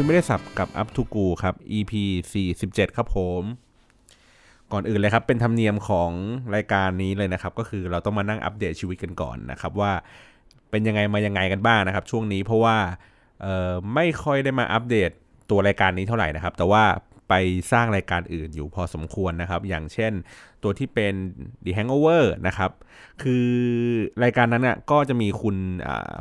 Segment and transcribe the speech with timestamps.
[0.00, 1.92] ยไม่ได้สับกับ Up to Go ครับ EP
[2.44, 3.42] 47 ครับผม
[4.72, 6.10] ก่อนอื่นเลยครับ เป็นธรรมเนียมของ
[6.54, 9.92] รายการนี้เลยนะครับ ก็คือเราต้องมานั่งอัปเดตชีวิตกันก่อนนะครับ ว่า
[10.70, 12.76] เป็นยังไงมายังไงกันบ้างนะครับ ช่วงนี้เพราะว่า
[13.94, 15.10] ไม่ค่อยได้มาอัปเดต
[15.50, 16.84] ตัวรายการนี้เท่าไหร่นะครับ แต่ว่า
[17.28, 17.34] ไป
[17.72, 20.12] สร้างรายการอื่นอยู่พอสมควรนะครับ อย่างเช่น
[20.62, 21.14] ตัวที่เป็น
[21.64, 22.70] The Hangover นะครับ
[23.22, 23.46] คือ
[24.24, 25.56] รายการนั้นน่ะก็จะมีคุณ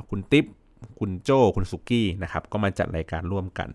[0.09, 0.45] คุณติ๊บ
[0.99, 3.69] คุณโจคุณสุกี้นะครับก็มาจัดรายการร่วมกัน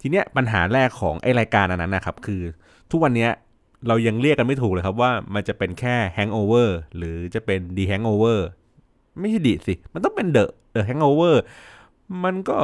[0.00, 2.42] ทีเนี้ยปัญหาแรกของไอรายการอันนั้นนะครับคือ
[2.90, 3.30] ทุกวันเนี้ย
[3.88, 8.38] เรายังเรียกกันไม่ถูกเลยครับว่ามันจะเป็นแค่ Hangover หรือจะเป็น The Hangover
[9.18, 11.36] ไม่ใช่ดีสิ มันต้องเป็น The The Hangover
[12.24, 12.56] มันก็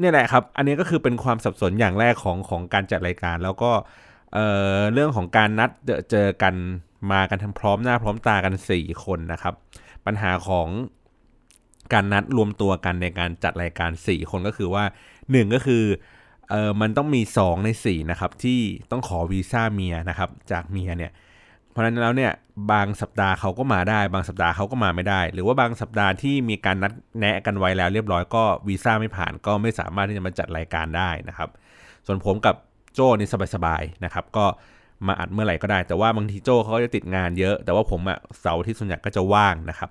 [0.00, 3.70] เนี่ยแหละครับ อันนี้ก็คือเป็นความสับสนอย่างแรกของของการจัดรายการ แล้วก็
[4.32, 5.70] เอ่อเรื่องของการนัด
[6.10, 6.54] เจอกัน
[7.12, 9.54] มากันทั้งพร้อมหน้าพร้อมตากัน 4 คนนะครับ
[10.06, 10.68] ปัญหาของ
[11.92, 14.84] การนัดรวมตัวกันในการจัดรายการ 4 คนก็คือว่า
[15.18, 15.84] 1 ก็คือ
[16.50, 21.12] เออมันต้องมี 2 ใน 4 นะครับ ที่ต้องขอวีซ่าเมียนะครับ จากเมียเนี่ย
[21.70, 22.32] เพราะฉะนั้นแล้วเนี่ย
[22.72, 31.48] บางสัปดาห์เขาก็มาได้ บางสัปดาห์เขาก็มาไม่ได้ หรือว่าบางสัปดาห์ที่มีการนัดแนะกันไว้แล้วเรียบร้อยก็วีซ่าไม่ผ่านก็ไม่สามารถที่จะมาจัดรายการได้นะครับ
[32.06, 32.54] ส่วนผมกับ
[32.94, 34.44] โจ้นี่สบายๆนะครับ ก็
[35.06, 39.90] มาอัดเมื่อไหร่ก็ได้ แต่ว่าบางทีโจ้เขาจะติดงานเยอะ แต่ว่าผมอะเสาร์ที่ส่วนใหญ่ก็จะว่างนะครับ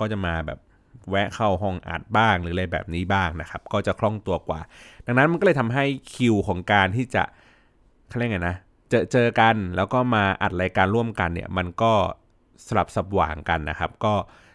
[0.00, 0.58] ก็จะมาแบบ
[1.10, 4.60] แวะเข้าห้องอัดบ้างหรืออะไรแบบนี้บ้างนะครับ ก็จะคล่องตัวกว่า
[5.06, 7.22] ดังนั้นมันก็เลยทำให้คิวของการที่จะ
[8.08, 8.56] เขาเรียกไงนะ
[8.90, 11.92] เจอเจอกันแล้วก็มาอัดรายการร่วมกันเนี่ย มันก็
[12.66, 14.14] สลับสับหว่างกันนะครับ ก็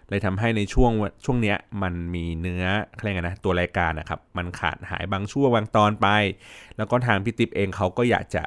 [0.10, 0.92] เลยทำให้ในช่วง
[1.26, 6.08] ช่วงเนี้ยมันมีเนื้ออะไรเงี้ยนะตัวรายการนะครับ มันขาดหายบางช่วงบางตอนไป
[6.78, 8.44] แล้วก็ทางพี่ติ๊บเองเขาก็อยากจะ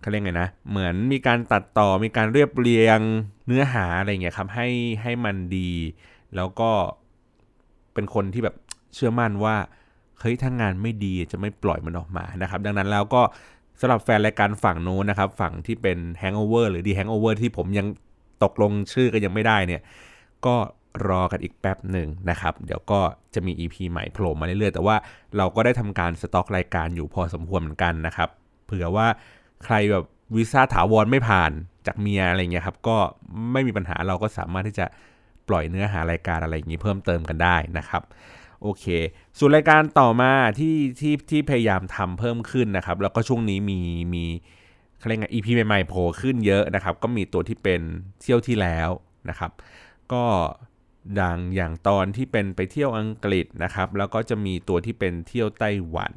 [0.00, 3.00] เขาเรียกไงนะ เหมือนมีการตัดต่อมีการเรียบเรียง
[3.46, 4.68] เนื้อหาอะไรเงี้ยครับให้
[5.02, 5.70] ให้มันดี
[6.36, 6.70] แล้วก็
[7.96, 8.56] เป็นคนที่แบบ
[8.94, 9.56] เชื่อมั่นว่า
[10.20, 13.22] เฮ้ยถ้างานไม่ดีจะไม่ปล่อยมันออกมานะครับ ดังนั้นแล้วก็
[13.80, 17.86] สำหรับแฟนรายการฝั่งโน้นนะครับ ฝั่งที่เป็น Hangover หรือ The Hangover ที่ผมยัง
[18.42, 19.82] ตกลงชื่อกันยังไม่ได้เนี่ย
[20.46, 20.56] ก็
[21.08, 23.00] รอกันอีกแป๊บหนึ่งนะครับ เดี๋ยวก็
[23.34, 24.96] จะมี EP ใหม่โผล่มาเรื่อยๆ แต่ว่า
[25.36, 28.28] เราก็ได้ทำการสต็อกรายการอยู่พอสมควรเหมือนกันนะครับ
[28.66, 29.06] เผื่อว่า
[29.64, 30.04] ใครแบบ
[30.36, 31.52] วีซ่าถาวรไม่ผ่าน
[31.86, 32.96] จากเมียอะไรเงี้ยครับ ก็
[33.52, 34.86] ไม่มีปัญหาเราก็สามารถที่จะ
[35.48, 38.02] ปล่อยเนื้อหารายการอะไรอย่างนี้เพิ่มเติมกันได้นะครับ
[38.62, 38.84] โอเค
[39.38, 43.80] ส่วนรายการต่อมาที่ที่ที่พยายามทำเพิ่มขึ้นนะครับ แล้วก็ช่วงนี้มี
[44.14, 44.24] มี
[44.98, 47.80] เขาเรียกไง EP ใหม่ๆโผล่ขึ้นเยอะนะครับ ก็มีตัวที่เป็น
[48.22, 48.88] เที่ยวที่แล้ว
[49.28, 49.50] นะครับ
[50.12, 50.24] ก็
[51.20, 56.14] ดังอย่างตอนที่เป็นไปเที่ยวอังกฤษนะครับ แล้วก็จะมีตัวที่เป็นเที่ยวไต้หวัน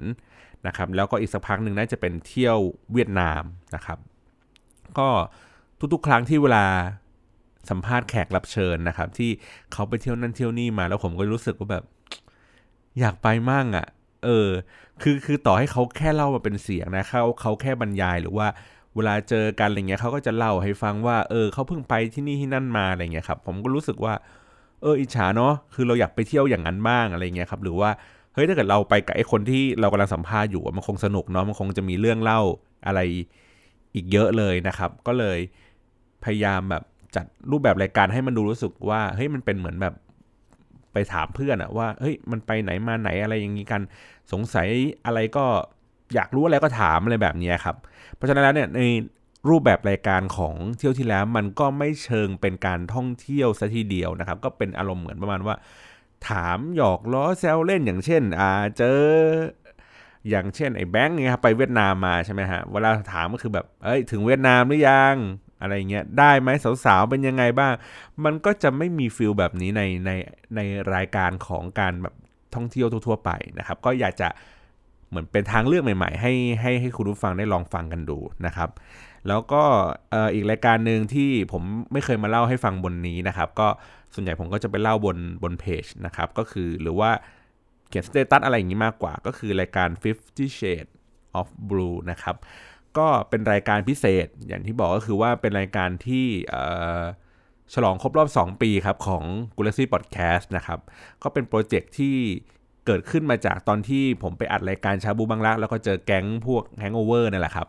[0.68, 2.58] นะครับ แล้วก็อีกสักพักหนึ่งน่าจะเป็นเที่ยว
[2.94, 3.44] เวียดนาม
[3.76, 3.98] นะครับ
[4.98, 5.10] ก็
[5.94, 6.66] ทุกๆ ครั้งที่เวลา
[7.70, 9.30] สัมภาษณ์แขกรับเชิญนะครับ ที่
[9.74, 11.84] เขาไปเที่ยวนั่นเที่ยวนี่มา แล้วผมก็รู้สึกว่าแบบ
[13.00, 13.88] อยากไปมั่งอะ่ะ
[14.26, 14.50] เออ
[15.02, 18.48] คือคือต่อให้เขาแค่เล่ามาเป็นเสียงนะเขาเขาแค่บรรยายหรือว่า
[18.96, 24.14] เวลาเจอกันอะไรเงี้ยเขาก็จะเล่าให้ฟังว่า เออเขาเพิ่งไปที่นี่ที่นั่นมาอะไรเงี้ยครับ ผมก็รู้สึกว่า
[24.82, 27.90] เอออิจฉาเนาะคือเราอยากไปเที่ยวอย่างนั้นบ้างอะไรเงี้ยครับ หรือว่า
[28.34, 32.42] เฮ้ยถ้าเกิดเราไปกับไอ้คนที่เรากำลังสัมภาษณ์อยู่มันคงสนุกเนาะมันคงจะมีเรื่องเล่า
[32.88, 33.00] อะไร
[33.96, 35.40] อีกเยอะเลยนะครับ ก็เลย
[36.24, 36.84] พยายามแบบ
[37.16, 39.94] จัดรูปแบบรายการให้มันดูรู้สึกว่าเฮ้ยมันเป็นเหมือนแบบ
[40.94, 43.82] ไปถามเพื่อนอะว่าเฮ้ยมันไปไหนมาไหนอะไรอย่างนี้กัน
[44.32, 44.68] สงสัย
[45.06, 45.46] อะไรก็
[46.16, 47.76] อยากรู้อะไรก็ถามอะไรแบบนี้ครับ
[48.16, 48.82] เพราะฉะนั้นแล้วเนี่ยใน
[49.50, 55.56] รูปแบบรายการของเที่ยวที่แล้วมันก็ไม่เชิงเป็นการท่องเที่ยวซะทีเดียวนะครับ ก็เป็นอารมณ์เหมือนประมาณว่า
[56.30, 59.00] ถามหยอกล้อแซวเล่นอย่างเช่นอ่าเจอ
[60.30, 65.16] อย่างเช่นไอ้แบงค์เนี่ยครับไปเวียดนามมาใช่ไหมฮะเวลาถามก็คือแบบเอ้ยถึงเวียดนามหรือยัง
[65.62, 66.50] อะไรเงี้ยได้ไหม
[66.86, 67.74] สาวๆเป็นยังไงบ้าง
[68.26, 70.12] มันก็จะไม่มีฟิลแบบนี้ในใน
[70.56, 70.60] ใน
[70.96, 72.16] รายการของการแบบ
[72.56, 74.30] ท่องเที่ยวทั่วๆไปนะครับ ก็อยากจะ
[75.10, 78.70] เหมือนเป็นทางเลือกใหม่ๆ ให้ให้ให้คุณผู้ฟังได้ลองฟังกันดูนะครับ
[79.28, 79.64] แล้วก็
[80.34, 81.64] อีกรายการหนึ่งที่ผม
[81.94, 83.68] ไม่เคยมาเล่าให้ฟังบนนี้นะครับ ก็
[84.14, 87.12] ส่วนใหญ่ผมก็จะไปเล่าบนบนเพจนะครับ ก็คือหรือว่า
[87.90, 90.92] เขียน status อะไรอย่างนี้มากกว่า ก็คือรายการ Fifty Shades
[91.40, 92.36] of Blue นะครับ
[92.98, 96.26] ก็เป็นรายการพิเศษอย่างที่บอกก็คือว่าเป็นรายการที่
[97.74, 99.24] ฉลองครบรอบ 2 ปีครับของ
[99.58, 100.80] g u l a x y Podcast นะครับ
[101.24, 102.16] ก็เป็น project ที่
[102.86, 107.68] เกิดขึ้นมาจากตอนที่ผมไปอัดรายการชาบูบังรักแล้วก็เจอแก๊งพวก Hangover นั่นแหละครับ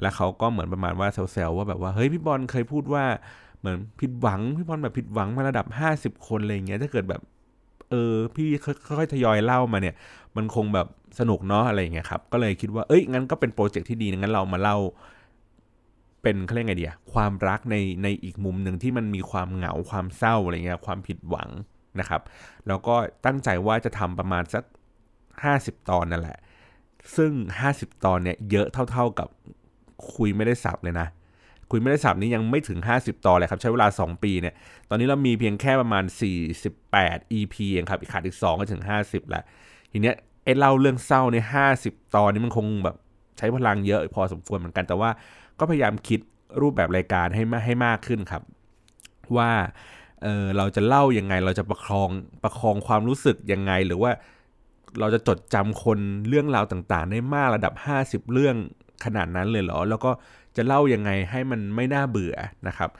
[0.00, 3.04] แล้วเขาก็เหมือนประมาณว่าเซลล์ว่าแบบว่าเฮ้ยพี่บอลเคยพูดว่า
[3.58, 5.66] เหมือนผิดหวังพี่บอลแบบผิดหวังมาระดับ
[6.18, 7.22] 50 คนอะไรเงี้ยถ้าเกิดแบบ
[7.90, 9.94] เออพี่ค่อยๆทยอยเล่ามาเนี่ย
[10.36, 10.86] มันคงแบบ
[11.18, 14.76] สนุกเนาะอะไรเงี้ยครับ ก็เลยคิดว่าเอ้ยงั้นก็เป็นโปรเจกต์ที่ดีงั้นเรามาเล่า
[16.22, 21.48] เป็นเขาเรียกไงเดียความรักในในอีกมุมหนึ่งที่มันมีความเหงาความเศร้าอะไรเงี้ยความผิดหวัง
[22.00, 22.22] นะครับ
[22.68, 22.94] แล้วก็
[23.26, 24.64] ตั้งใจว่าจะทำประมาณสัก
[25.26, 26.38] 50 ตอนนั่นแหละ
[27.16, 27.32] ซึ่ง
[27.68, 29.28] 50 ตอนเนี่ยเยอะเท่า ๆกับ
[30.14, 31.08] คุยไม่ได้สับเลยนะ
[31.70, 34.54] คุยไม่ได้สับนี้ยังไม่ถึง 50 ตอนเลยครับ ใช้เวลา 2 ปีเนี่ย
[34.88, 36.04] ตอนนี้เรามีเพียงแค่ประมาณ
[36.70, 39.44] 48 EP เองครับ อีกขาดอีก 2 ก็ถึง 50 แล้ว
[39.92, 41.36] ทีเนี้ย ไอ้เล่าเรื่องเศร้าใน
[41.76, 42.96] 50ตอนนี้มันคงแบบ
[43.38, 45.10] ใช้พลังเยอะพอสมควรเหมือนกันแต่ว่า
[45.58, 46.20] ก็พยายามคิด
[46.60, 48.42] รูปแบบรายการให้มาให้มากขึ้นครับ
[49.36, 49.50] ว่า
[50.22, 52.10] เออเราจะเล่ายังไงเราจะประคอง
[52.42, 54.10] ประคองความรู้สึกยังไงหรือว่า
[55.00, 55.98] เราจะจดจำคน
[56.28, 57.74] เรื่องราวต่างๆ ได้มากระดับ
[58.04, 58.56] 50 เรื่อง
[59.04, 60.10] ขนาดนั้นเลยเหรอ แล้วก็
[60.56, 62.36] จะเล่ายังไงให้มันไม่น่าเบื่อ
[62.68, 62.90] นะครับ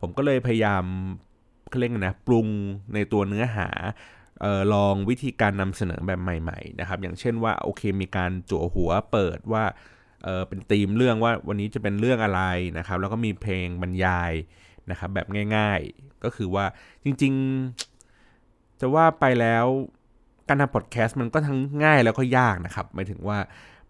[0.00, 0.84] ผมก็เลยพยายาม
[1.78, 2.46] เร่งนะปรุง
[2.94, 3.68] ในตัวเนื้อหา
[4.44, 9.64] ออลองวิธีการนำเสนอแบบใหม่ๆนะครับอย่างเช่นว่าโอเคมีการจั่วหัวเปิดว่า
[10.24, 12.42] เออเป็นธีมเรื่องว่าวันนี้จะเป็นเรื่องอะไร
[12.78, 14.32] นะครับ แล้วก็มีเพลงบรรยาย
[14.90, 16.64] นะครับแบบง่าย ๆ ก็คือว่า
[17.04, 19.66] จริงๆ จะว่าไปแล้ว
[20.48, 23.38] การทำพอดแคสต์มันก็ทั้งง่ายแล้วก็ยากนะครับหมายถึงว่า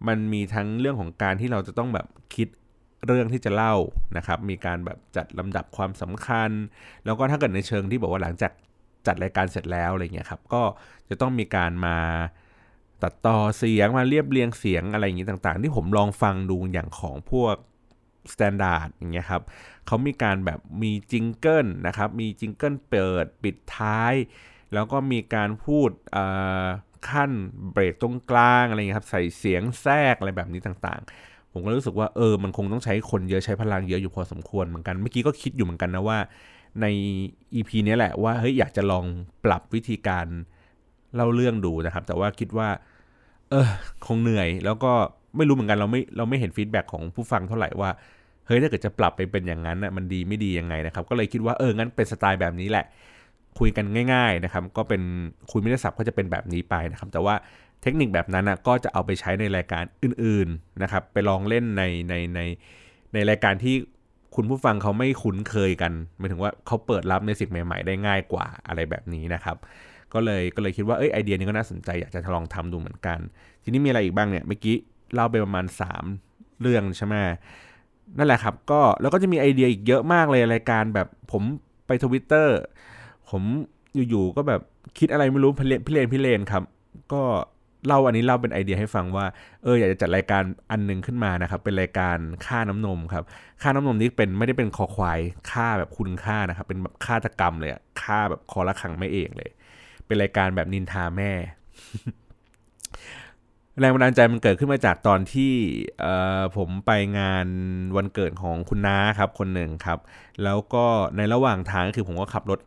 [0.08, 2.48] มันมีทั้งเรื่องของการที่เราจะต้องแบบคิด
[3.06, 3.74] เรื่องที่จะเล่า
[4.16, 6.50] นะครับ มีการแบบจัดลำดับความสำคัญ
[7.04, 8.52] แล้วก็ถ้าเกิดในเชิงที่บอกว่าหลังจาก
[9.06, 10.62] จัดรายการเสร็จแล้วอะไรเงี้ยครับก็
[11.08, 11.96] จะต้องมีการมา
[13.02, 17.56] ตัดต่อเสียงมาเรียบเรียงเสียงอะไรอย่างนี้ต่างๆ ที่ผมลองฟังดูอย่างของพวก
[18.32, 19.42] Standard อย่างเงี้ยครับ
[19.86, 24.14] เขามีการแบบมี jingle นะครับมี jingle เปิดปิดท้าย
[24.74, 25.90] แล้วก็มีการพูด
[27.08, 27.30] คั่น
[27.72, 36.18] เบรกตรงกลางอะไรเงี้ยครับใส่เสียงแทรกอะไรแบบนี้ต่างๆ ผมก็รู้สึกว่าเออมันคงต้องใช้คนเยอะใช้พลังเยอะอยู่พอสมควรเหมือนกันเมื่อกี้ก็คิดอยู่เหมือนกันนะว่า
[36.80, 36.86] ใน
[37.54, 39.04] EP นี้แหละว่าเฮ้ยอยากจะลอง
[39.44, 40.26] ปรับวิธีการ
[41.14, 42.68] เล่าเรื่องดูนะครับ แต่ว่าคิดว่า
[43.50, 43.68] เออ
[44.06, 44.92] คงเหนื่อย แล้วก็
[45.36, 47.90] ไม่รู้เหมือนกันเราไม่เราไม่เห็นฟีดแบ็ของผู้ฟังเท่าไหร่ว่า
[48.46, 52.84] เฮ้ยถ้าเกิดจะปรับไปเป็นอย่างนั้นน่ะมันดีไม่ดียังไงนะครับ ก็เลยคิดว่าเอองั้นเป็นสไตล์แบบนี้แหละ
[53.58, 55.02] คุยกันง่าย ๆนะครับ ก็เป็น
[55.50, 57.34] คุยไม่ได้สับก็จะเป็นแบบนี้ไปนะครับ แต่ว่า
[57.82, 62.40] เทคนิคแบบนั้นนะก็จะเอาไปใช้ในรายการอื่น ๆนะครับ ไปลองเล่นในในใน
[63.12, 63.74] ในรายการที่
[64.34, 69.56] คุณผู้ฟังเขาไม่คุ้นเคยกันหมายถึงว่าเขาเปิดรับในสิ่งใหม่ ๆ ได้ง่ายกว่าอะไรแบบนี้นะครับ
[70.12, 73.18] ก็เลยก็เลยคิดว่าเอ้ยไอเดียนี้ก็น่าสนใจอยากจะลองทำดูเหมือนกัน
[73.62, 74.76] ทีนี้มีอะไรอีกบ้างเนี่ยเมื่อกี้
[75.14, 75.64] เล่าไปประมาณ
[76.12, 77.14] 3 เรื่องใช่ไหม
[78.18, 81.42] นั่นแหละครับก็แล้วก็จะมีไอเดียอีกเยอะมากเลยรายการแบบผม
[81.86, 82.58] ไปทวิตเตอร์
[83.30, 83.42] ผม
[84.08, 84.60] อยู่ๆก็แบบ
[84.98, 86.62] คิดอะไรไม่รู้พิเรนพิเรนพิเรนครับ
[87.12, 87.22] ก็
[87.86, 89.24] เล่าอันนี้เล่าเป็นไอเดียให้ฟังว่า
[89.62, 93.24] เอออยากจะจัดรายการอันนึงขึ้นมานะครับ เป็นรายการค่าน้ำนมครับ
[93.62, 95.20] ค่าน้ำนมนี้เป็นไม่ได้เป็นคอควาย
[95.50, 97.70] ค่าแบบคุณค่านะครับ เป็นแบบค่าตกรรมเลย
[98.02, 99.50] ค่าแบบคอละขังไม่เองเลย
[100.06, 101.32] เป็นรายการแบบนินทาแม่
[103.80, 105.52] แรงบันดาลใจมันเกิดขึ้นมาจากตอนที่
[106.56, 107.46] ผมไปงาน
[107.96, 109.98] วันเกิดของคุณน้าครับ คนหนึ่งครับ
[110.44, 110.86] แล้วก็
[111.16, 112.58] ในระหว่างทางก็คือผมก็ขับรถ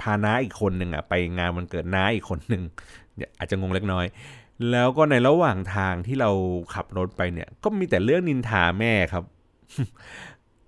[0.00, 2.62] พาน้าอีกคนหนึ่งอะไปงานวันเกิดน้าอีกคนหนึ่ง
[3.38, 4.06] อาจจะงงเล็กน้อย
[4.70, 6.30] แล้วก็ในระหว่างทางที่เรา
[6.74, 9.24] ขับรถไปเนี่ย ก็มีแต่เรื่องนินทาแม่ครับ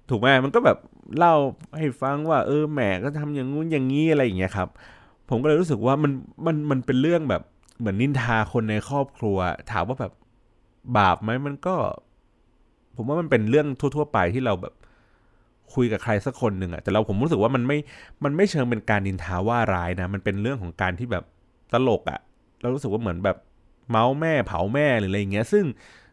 [0.08, 0.78] ถูกไหมมันก็แบบ
[1.19, 1.34] เล่า
[1.76, 4.69] ให้ฟังว่า เออแม่ก็ทำอย่างงู้นอย่างงี้อะไรอย่างเงี้ยครับ
[5.29, 6.12] ผมก็เลยรู้สึกว่ามัน
[6.46, 7.43] มันมันเป็นเรื่องแบบ
[7.79, 9.38] เหมือนนินทาคนในครอบครัว
[9.72, 10.12] ถามว่าแบบ
[10.96, 11.74] บาปไหมมันก็
[12.96, 14.74] ผมว่ามันเป็นเรื่องทั่ว ๆ ไปที่เราแบบ
[15.74, 17.79] คุยกับใครสักคนหนึ่งอะแต่เราผมรู้สึกว่ามันไม่
[18.24, 21.24] มันไม่เชิงเป็นการนินทาว่าร้ายนะ มันเป็นเรื่องของการที่แบบ
[21.72, 22.20] ตลกอะ
[22.60, 23.36] เรารู้สึกว่าเหมือนแบบ
[23.91, 25.65] เมาส์แม่เผาแม่หรืออะไรเงี้ยซึ่ง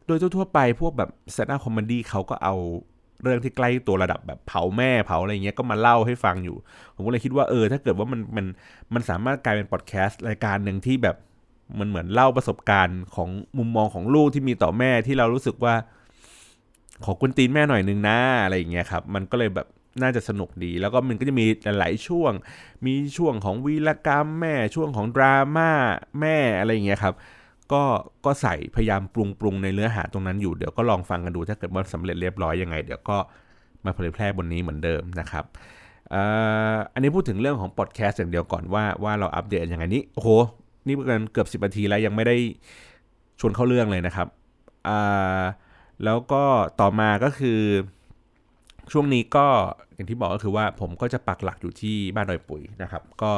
[0.06, 2.56] โดยทั่วไปพวกแบบ stand-up comedy เขาก็เอา
[3.22, 6.58] เรื่องที่ใกล้ตัวระดับแบบเผาแม่เผาอะไรเงี้ยก็มาเล่าให้ฟังอยู่
[6.96, 8.46] ผมก็เลยคิดว่าเออ ถ้าเกิดว่ามันมัน
[8.94, 11.16] มันสามารถกลายเป็นพอดแคสต์รายการหนึ่งที่แบบ
[11.80, 15.76] มันเหมือนเล่าประสบการณ์ของมุมมองของลูกที่มีต่อแม่ที่เรารู้สึกว่า
[17.06, 19.68] ขอกวนตีนแม่หน่อยนึงนะอะไรอย่างเงี้ยครับ มันก็เลยแบบ
[20.02, 21.46] น่าจะสนุกดี แล้วก็มันก็จะมี
[21.80, 22.32] หลายช่วง
[22.86, 25.70] มีช่วงของวีรกรรมแม่ช่วงของดราม่า
[26.20, 27.14] แม่อะไรอย่างเงี้ยครับ
[27.74, 27.84] ก็
[28.26, 33.18] ก็ใส่พยายามปรุงปรุงในเนื้อหาตรงนั้นอยู่เดี๋ยวก็ลองฟังกันดูถ้าเกิดว่าสำเร็จเรียบร้อยยังไง เดี๋ยวก็
[33.86, 35.46] มาเผยแพร่บนนี้เหมือนเดิมนะครับ
[36.94, 40.30] อันนี้พูดถึงเรื่องของพอดแคสต์อย่างเดียวก่อนว่าว่าเราอัปเดตยังไงนี้โอ้โห
[40.88, 42.36] นี่เกินเกือบสิบนาทีแล้วยังไม่ได้
[43.40, 44.28] ชวนเข้าเรื่องเลยนะครับ
[46.04, 46.44] แล้วก็
[46.82, 47.60] ต่อมาก็คือ
[48.92, 49.48] ช่วงนี้ก็
[49.94, 53.32] อย่างที่บอกก็คือว่าผมก็จะปักหลักอยู่ที่บ้านดอยปุ๋ยนะครับ ก็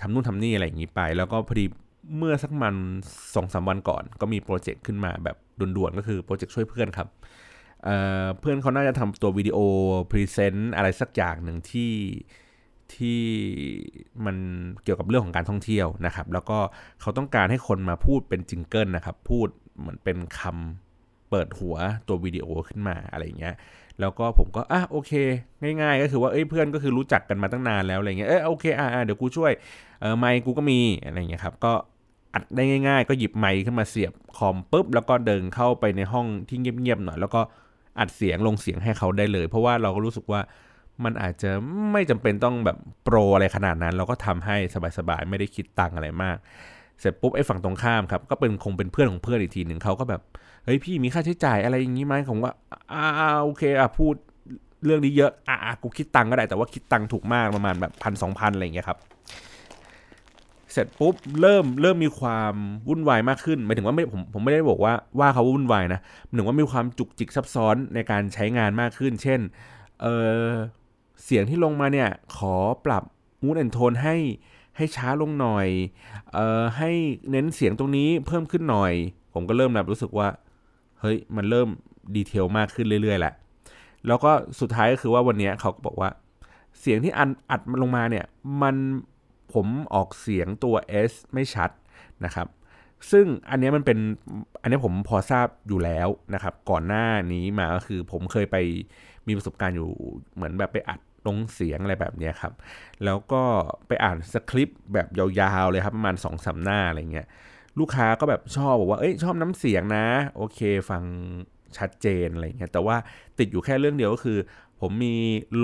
[0.00, 1.64] ทำนู่นทำนี่อะไรอย่างนี้ไป แล้วก็พอดี
[2.16, 2.74] เมื่อสักมัน
[3.34, 7.08] สองสามวันก่อน ก็มี project ขึ้นมาแบบด่วนๆ ก็คือ project ช่วยเพื่อนครับ
[7.84, 9.58] เพื่อนเขาน่าจะทำตัววิดีโอ
[10.10, 11.92] present อะไรสักอย่างหนึ่งที่
[12.94, 13.22] ที่
[14.26, 14.36] มัน
[14.84, 16.58] เกี่ยวกับเรื่องของการท่องเที่ยวนะครับ แล้วก็
[17.00, 19.48] เขาต้องการให้คนมาพูดเป็น jingle นะครับ พูด
[19.78, 21.76] เหมือนเป็นคำเปิดหัว
[22.08, 23.54] ตัววิดีโอขึ้นมาอะไรเงี้ย
[24.00, 25.12] แล้วก็ผมก็อะโอเค
[25.62, 29.52] ง่ายๆ ก็คือว่าเอ้ยเพื่อนก็คือรู้จักกันมาตั้งนานแล้วอะไรเงี้ยเออโอเคอ่าเดี๋ยวกูช่วย
[30.00, 31.72] เออไมค์กูก็มีอะไรเงี้ยครับก็
[32.36, 37.40] อัดได้ง่าย ๆ ก็หยิบไมค์ขึ้นมาเสียบคอมปุ๊บ แล้วก็เดินเข้าไปในห้องที่เงียบๆหน่อยแล้วก็
[37.98, 40.40] อัดเสียงลงเสียงให้เขาได้เลย เพราะว่าเราก็รู้สึกว่า
[41.04, 41.50] มันอาจจะ
[41.92, 44.56] ไม่จำเป็นต้องแบบโปรอะไรขนาดนั้น เราก็ทำให้
[44.98, 46.36] สบายๆไม่ได้คิดตังอะไรมาก
[47.00, 50.20] เสร็จปุ๊บไอ้ฝั่งตรงข้ามครับก็เป็นคงเป็นเพื่อนของเพื่อนอีกทีหนึ่งเขาก็แบบ
[50.64, 52.52] เฮ้ยพี่มีค่าใช้จ่ายอะไรอย่างนี้ไหมผมว่า
[52.92, 53.04] อ่า
[53.42, 54.14] โอเคอะพูด
[54.84, 58.98] เรื่องนี้เยอะอะกูคิดตังก็ได้แต่ว่าคิดตังถูกมากประมาณแบบพันสองพันอะไรอย่างเงี้ยครับ
[60.76, 62.54] เสร็จปุ๊บเริ่มเริ่มมีความ
[62.88, 69.40] วุ่นวายมากขึ้นหมายถึงว่าไม่ผมผมไม่ได้บอกว่าว่าเขาวุ่นวายนะหมายถึงว่ามีความจุกจิกซับซ้อนในการใช้งานมากขึ้น เช่น
[70.02, 70.06] เอ
[70.42, 70.46] อ
[71.24, 72.54] เสียงที่ลงมาเนี่ยขอ
[72.84, 73.02] ปรับ
[73.42, 74.16] มูดแอนโทนให้
[74.76, 75.68] ให้ช้าลงหน่อย
[76.32, 76.90] เอ่อให้
[77.30, 78.92] เน้นเสียงตรงนี้เพิ่มขึ้นหน่อย
[79.34, 80.28] ผมก็เริ่มแบบรู้สึกว่า
[81.00, 81.68] เฮ้ยมันเริ่ม
[82.16, 83.34] ดีเทลมากขึ้นเรื่อยๆแหละ
[84.06, 86.10] แล้วก็สุดท้ายก็คือว่าวันนี้เขาก็บอกว่า
[86.80, 88.24] เสียงที่อันอัดมันลงมาเนี่ย
[88.62, 88.76] มัน
[89.54, 90.76] ผมออกเสียงตัว
[91.10, 91.70] S ไม่ชัด
[92.24, 92.48] นะครับ
[93.10, 93.98] ซึ่งอันนี้มันเป็น
[94.62, 98.56] อันนี้ผมพอทราบอยู่แล้วนะครับ ก่อนหน้านี้มาก็คือผมเคยไป
[99.26, 99.90] มีประสบการณ์อยู่
[100.34, 102.52] เหมือนแบบไปอัดลงเสียงอะไรแบบนี้ครับ
[103.04, 103.42] แล้วก็
[103.88, 107.26] ไปอ่านสคริปต์แบบยาวๆเลยครับ ประมาณ2อสาหน้าอะไรเงี้ย
[107.78, 110.60] ลูกค้าก็แบบชอบบอกว่า เอ้ยชอบน้ำเสียงนะ โอเค
[110.90, 111.02] ฟัง
[111.78, 112.96] ชัดเจนอะไรเงี้ย แต่ว่า
[113.38, 114.38] ติดอยู่แค่เรื่องเดียวก็คือ
[114.80, 115.14] ผมมี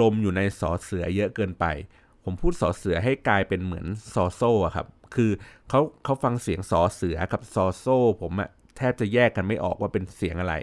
[0.01, 1.65] ลมอยู่ในสอเสือเยอะเกินไป
[2.25, 5.31] ผมพูดสอเสือให้กลายเป็นเหมือนซอโซ่ครับ คือ
[5.69, 10.55] เขาเขาฟังเสียงสอเสือกับซอโซ่ ผมอะแทบจะแยกกันไม่ออกว่าเป็นเสียงอะไร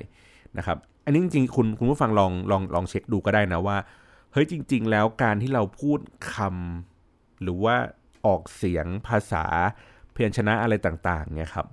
[0.58, 3.78] นะครับ อันนี้จริงๆคุณคุณผู้ฟังลองลองลองเช็คดูก็ได้นะว่า
[4.34, 6.00] เฮ้ยจริง ๆ แล้วการที่เราพูด
[6.34, 7.76] คำหรือว่า
[8.26, 9.46] ออกเสียงภาษา
[10.14, 11.68] เพียรชนะอะไรต่างๆเนี่ยครับ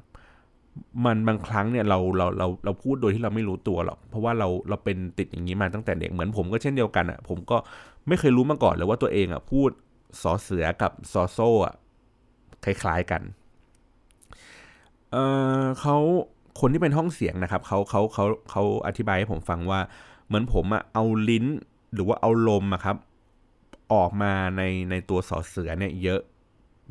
[1.05, 7.57] มันบางครั้งเนี่ยเราเราเราเราพูดโดยที่เราไม่รู้ตัวหรอกเพราะว่าเราเราเป็นติดอย่างนี้มาตั้งแต่เด็กเหมือนผมก็เช่นเดียวกันอะ่ะผมก็
[8.08, 9.70] ไม่เคยรู้มาก่อนเลยว่าตัวเองอะพูด
[10.22, 11.75] สอเสือกับซอโซ่อะ
[12.64, 13.22] คล้ายๆกัน
[15.12, 15.16] เอ
[15.62, 15.96] อเขา
[16.60, 19.80] คนที่เป็นห้องเสียงนะครับเขาเขาเขาเขาอธิบายให้ผมฟังว่า
[20.26, 21.44] เหมือนผมอะเอาลิ้น
[21.94, 22.96] หรือว่าเอาลมอะครับ
[23.92, 26.20] ออกมาในในตัวสอเสือเนี่ยเยอะ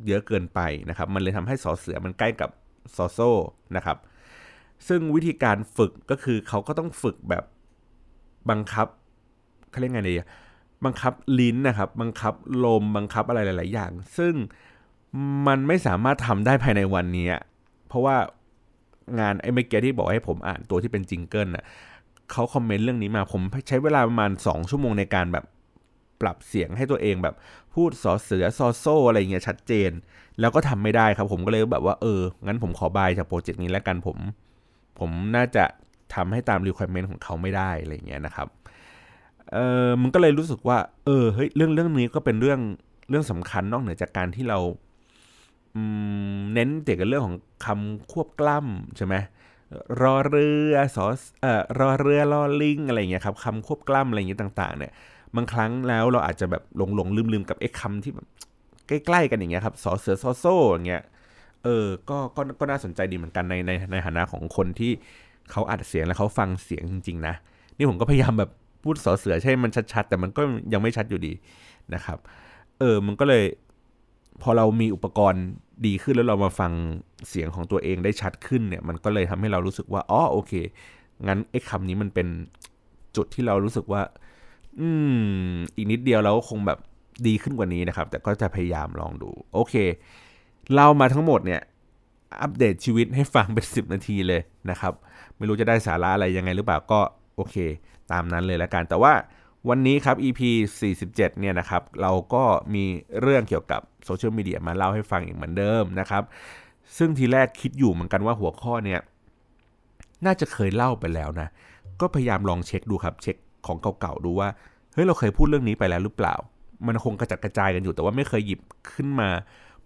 [0.08, 2.50] เยอะเกินไปนะครับ มันเลยทำให้สอเสือมันใกล้กับ
[2.96, 3.32] ซอโซ่
[3.76, 3.98] นะครับ
[4.88, 7.44] ซึ่งวิธีการฝึกก็คือเขาก็ต้องฝึกแบบ
[8.50, 8.88] บังคับ
[9.70, 10.16] เขาเรียกไงดี
[10.86, 12.34] บังคับลิ้นนะครับ บังคับ
[12.66, 14.34] ลมบังคับอะไรหลาย ๆ อย่าง ซึ่ง
[15.48, 17.28] มันไม่สามารถทำได้ภายในวันนี้
[17.88, 18.16] เพราะว่า
[19.20, 21.66] งานไอ้เมื่อกี้ที่บอกให้ผมอ่านตัวที่เป็น jingle น่ะ
[22.32, 25.46] เขาคอมเมนต์เรื่องนี้มาผมใช้เวลาประมาณ 2 ชั่วโมงในการแบบ
[26.22, 27.36] ปรับเสียงให้ตัวเองแบบ
[27.74, 29.92] พูดสอเสือซอโซอะไรเงี้ยชัดเจน
[30.40, 34.18] แล้วก็ทำไม่ได้ครับ ผมก็เลยแบบว่าเออ งั้นผมขอ bye จากโปรเจกต์นี้แล้วกันผม
[35.00, 35.66] ผมน่าจะ
[36.16, 38.48] ทำให้ตาม requirement ของเขาไม่ได้อะไรเงี้ยนะครับ
[39.54, 42.60] เออมันก็เลยรู้สึกว่า เออเฮ้ยเรื่องเรื่องนี้ก็เป็นเรื่อง
[43.10, 44.60] เรื่องสำคัญนอกเหนือจากการที่เรา
[46.54, 49.16] เน้นเกี่ยวกับเรื่องของคำควบกล้ำใช่ไหม
[50.02, 51.06] รอเรือสอ
[51.42, 54.92] เอ่อรอเรือรอลิงอะไรเงี้ยครับคำควบกล้ำอะไรเงี้ยต่าง ๆ เนี่ย
[55.36, 58.28] บางครั้งแล้วเราอาจจะแบบหลงหลงลืมลืมกับไอ้คำที่แบบ
[58.88, 61.04] ใกล้ๆกันอย่างเงี้ยครับสอเสือซอโซ่อย่างเงี้ย
[61.64, 64.92] เออก็ก็ก็น่าสนใจดีเหมือนกันในในในฐานะของคนที่
[65.52, 67.36] เขาอัดเสียงแล้วเขาฟังเสียงจริง ๆ นะ
[67.78, 68.52] นี่ผมก็พยายามแบบ
[68.86, 70.42] พูดสอเสือใช่มันชัดๆ แต่มันก็
[70.74, 71.34] ยังไม่ชัดอยู่ดี
[71.94, 72.18] นะครับ
[72.80, 73.44] เออมันก็เลย
[74.42, 75.44] พอเรามีอุปกรณ์
[75.86, 76.72] ดีขึ้นแล้วเรามาฟัง
[77.30, 80.54] เสียงของตัวเองได้ชัดขึ้นเนี่ย มันก็เลยทำให้เรารู้สึกว่าอ๋อโอเค
[81.28, 82.28] งั้นไอ้คำนี้มันเป็น
[83.16, 84.02] จุดที่เรารู้สึกว่า
[84.80, 84.88] อื
[85.48, 86.80] ม อีกนิดเดียวเราคงแบบ
[87.28, 89.76] ดีขึ้นกว่านี้นะครับ แต่ก็จะพยายามลองดู โอเค
[90.76, 91.62] เรามาทั้งหมดเนี่ย
[92.42, 94.94] อัปเดตชีวิตให้ฟังเป็น 10 นาทีเลยนะครับ
[95.38, 97.00] ไม่รู้จะได้สาระอะไรยังไงหรือเปล่าก็
[97.36, 97.56] โอเค
[98.12, 99.14] ตามนั้นเลยแล้วกัน แต่ว่า
[99.70, 100.42] วันนี้ครับ EP
[100.84, 102.86] 47 เนี่ยนะครับ เราก็มี
[103.22, 106.24] เรื่องเกี่ยวกับโซเชียลมีเดียมาเล่าให้ฟังอีกเหมือนเดิมนะครับ
[106.98, 109.00] ซึ่งทีแรกคิดอยู่เหมือนกันว่าหัวข้อเนี่ย
[110.26, 111.48] น่าจะเคยเล่าไปแล้วนะ
[112.02, 113.38] ก็พยายามลองเช็คดูครับเช็ค
[113.68, 114.50] ของเก่าๆดูว่า
[114.94, 116.36] เฮ้ยเราเคยพูดเรื่องนี้ไปแล้วหรือเปล่า
[116.88, 118.60] มันคงกระจัดกระจายกันอยู่แต่ว่าไม่เคยหยิบ
[118.94, 119.30] ขึ้นมา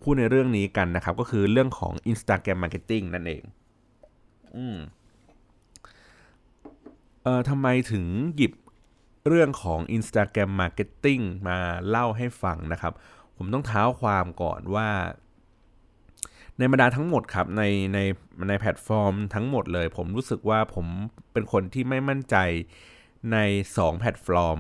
[0.02, 3.44] พูดในเรื่องนี้กันนะครับ ก็คือเรื่องของ Instagram Marketing นั่นเอง
[4.56, 4.78] อืม
[7.24, 8.54] เอ่อทำไมถึงหยิบ
[9.28, 11.58] เรื่องของ Instagram Marketing มา
[11.90, 12.94] เล่าให้ฟังนะครับ
[13.38, 14.90] ผมต้องเท้าความก่อนว่า
[16.58, 18.00] ในบรรดาทั้งหมดครับในใน
[18.48, 20.86] ในแพลตฟอร์มทั้งหมดเลย ผมรู้สึกว่าผม
[21.34, 22.36] เป็นคนที่ไม่มั่นใจ
[23.32, 23.38] ใน
[23.70, 24.58] 2 แพลตฟอร์ม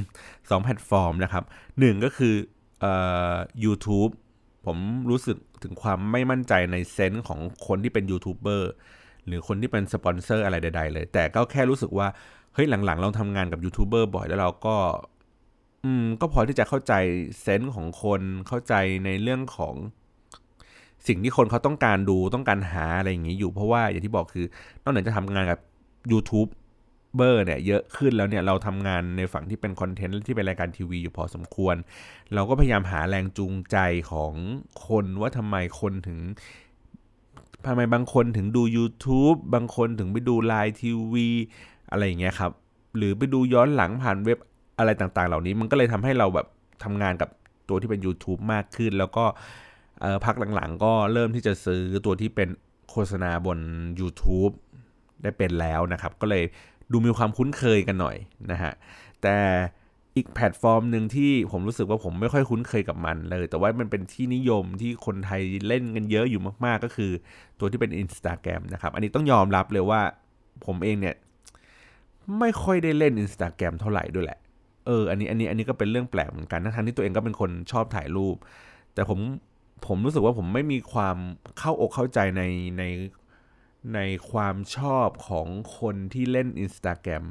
[0.00, 1.44] 2 แพลตฟอร์มนะครับ
[1.78, 2.34] หนึ่งก็คือ
[2.80, 2.94] เอ่
[3.32, 4.12] อ YouTube
[4.66, 4.78] ผม
[5.10, 8.70] รู้สึกถึงความไม่มั่นใจใน sense ของคนที่เป็นยูทูบเบอร์
[9.26, 12.08] หรือคนที่เป็นสปอนเซอร์อะไรใด ๆ เลย แต่ก็แค่รู้สึกว่า
[12.54, 14.76] เฮ้ยหลังๆ เราทำงานกับยูทูบเบอร์บ่อยแล้วเราก็
[15.84, 16.92] อืม ก็พอที่จะเข้าใจ
[17.42, 18.74] sense ของคนเข้าใจ
[19.04, 19.74] ในเรื่องของ
[21.08, 24.46] สิ่งที่คนเขาต้องการดูต้องการหาอะไรอย่างนี้อยู่เพราะว่าอย่างที่บอกคือ
[24.82, 25.60] นอกจากจะทำงานกับ
[26.12, 26.48] YouTube
[27.16, 31.76] เบอร์เนี่ยเยอะขึ้นแล้วเนี่ยเราทำงานในฝั่งที่เป็นคอนเทนต์ที่เป็นรายการทีวีอยู่พอสมควร
[32.34, 33.76] เราก็พยายามหาแรงจูงใจ
[34.12, 34.32] ของ
[34.86, 36.18] คนว่าทำไมคนถึง
[37.66, 41.28] ทำไมบางคนถึงดู YouTube บางคนถึงไปดูไลน์ทีวี
[41.90, 42.52] อะไรอย่างเงี้ยครับ
[42.96, 44.38] หรือไปดูย้อนหลังผ่านเว็บ
[44.78, 46.46] อะไรต่างๆ เหล่านี้ มันก็เลยทำให้เราแบบ
[46.84, 47.28] ทำงานกับ
[47.68, 49.24] ตัวที่เป็น YouTube มากขึ้น แล้วก็
[50.24, 52.48] พักหลังๆ ก็เริ่มที่จะซื้อตัวที่เป็น
[52.90, 53.58] โฆษณาบน
[54.00, 54.52] YouTube
[55.22, 56.44] ได้เป็นแล้วนะครับ ก็เลย
[56.92, 58.16] ดูมีความคุ้นเคยกันหน่อย
[58.50, 58.72] นะฮะ
[59.22, 59.36] แต่
[60.16, 67.10] อีกแพลตฟอร์มหนึ่งที่ผมรู้สึกว่าผมไม่ค่อยคุ้นเคยกับมันเลย แต่ว่ามันเป็นที่นิยมที่คนไทยเล่นกันเยอะอยู่มากๆ ก็คือ
[67.58, 70.00] ตัวที่เป็น Instagram นะครับ อันนี้ต้องยอมรับเลยว่า
[70.66, 71.16] ผมเองเนี่ย
[72.38, 74.38] ไม่ค่อยได้เล่น Instagram เท่าไหร่ด้วยแหละ
[74.86, 78.36] เออ อันนี้อันนี้อันนี้ก็เป็นเรื่องแปลกเหมือนกันทั้งที่ตัวเองก็เป็นคนชอบถ่ายรูป
[78.94, 79.20] แต่ผม
[79.86, 81.16] ผมรู้สึกว่าผมไม่มีความ
[81.58, 82.42] เข้าอกเข้าใจใน
[82.78, 82.84] ใน
[83.94, 84.00] ใน
[84.30, 85.46] ความชอบของ
[85.78, 87.24] คนที่เล่น Instagram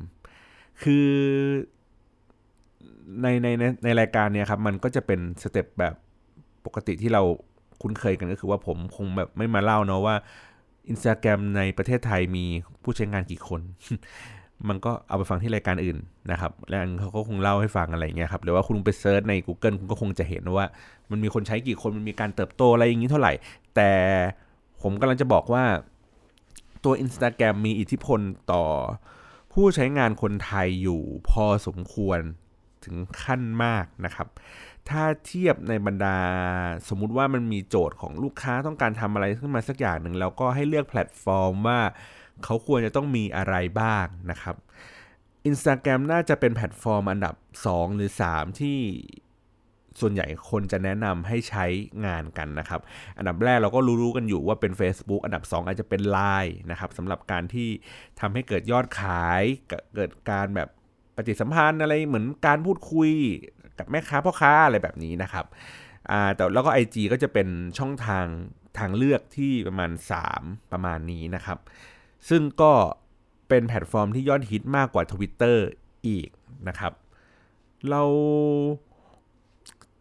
[0.84, 1.10] คือ
[3.22, 5.94] ในในในในรายการเนี่ยครับมันก็จะเป็น step แบบ
[6.66, 7.22] ปกติที่เรา
[7.82, 10.16] คุ้นเคยกันก็คือว่าผมคงแบบไม่มาเล่าเนาะว่า
[10.92, 12.46] Instagram ในประเทศไทยมี
[12.84, 13.62] ผู้ใช้งานกี่คน
[14.70, 15.98] มันก็เอาไปฟังที่รายการอื่น
[16.32, 20.66] นะครับแล้วเขาก็คงเล่าให้ฟังอะไรเงี้ยครับหรือว่าคุณไป search ใน Google คุณก็คงจะเห็นว่า
[21.12, 23.34] มันมีคนใช้กี่คนมันมีการเติบโตอะไรอย่างนี้เท่าไหร่
[23.76, 23.92] แต่
[24.82, 25.64] ผมกำลังจะบอกว่า
[26.84, 28.20] ตัว Instagram มีอิทธิพล
[28.52, 28.64] ต่อ
[29.54, 32.20] ผู้ใช้งานคนไทยอยู่พอสมควร
[32.86, 34.28] ถึงขั้นมากนะครับ
[34.90, 36.18] ถ้าเทียบในบรรดา
[36.90, 41.80] สมมุติว่ามันมีโจทย์ของลูกค้าต้องการทำอะไรขึ้นมาสักอย่างหนึ่งแล้วก็ให้เลือกแพลตฟอร์มว่า
[42.44, 44.56] เขาควรจะต้องมีอะไรบ้างนะครับ
[45.50, 48.80] Instagram น่าจะเป็นแพลตฟอร์มอันดับ 2 หรือ 3 ที่
[50.00, 51.66] ส่วนใหญ่คนจะแนะนำให้ใช้
[52.06, 52.82] งานกันนะครับ
[53.18, 57.70] อันดับแรกเราก็รู้ๆกันอยู่ว่าเป็น Facebook อันดับ 2 อาจจะเป็น Line นะครับสำหรับการที่
[58.20, 59.44] ทำให้เกิดยอดขาย
[59.96, 60.70] เกิดการแบบ
[61.16, 63.12] ปฏิสัมพันธ์อะไรเหมือนการพูดคุย
[63.80, 65.46] กับแม่ค้าพ่อค้าอะไรแบบนี้นะครับ
[66.12, 67.48] อ่าแต่แล้วก็ IG ก็จะเป็น
[67.78, 68.26] ช่องทาง
[68.78, 69.92] ทางเลือกที่ประมาณ
[70.32, 71.58] 3 ประมาณนี้นะครับ
[72.30, 72.74] ซึ่งก็
[73.50, 75.58] เป็นแพลตฟอร์มที่ยอดฮิตมากกว่า Twitter
[76.08, 76.30] อีก
[76.68, 76.94] นะครับ
[77.90, 78.04] เรา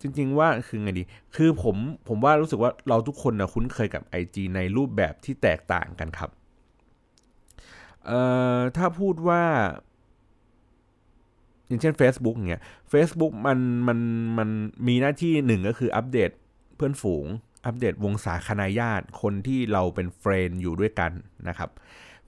[0.01, 1.05] จริงๆว่าคือไงดี
[1.37, 1.77] คือผม
[2.09, 6.31] ผมว่ารู้สึกว่าเราทุกคนนะคุ้นเคยกับ IG ในรูปแบบที่แตกต่างกันครับ
[8.07, 8.21] เอ่
[8.57, 9.43] อถ้าพูดว่า
[11.71, 13.99] อย่างเช่น Facebook เงี้ย Facebook มันมัน
[14.39, 14.49] มัน
[14.89, 16.31] มีหน้าที่หนึ่งก็คืออัปเดต
[16.77, 17.27] เพื่อนฝูง
[17.67, 21.13] อัปเดตวงศาคณาญาติคนที่เราเป็น friend อยู่ด้วยกัน
[21.49, 21.71] นะครับ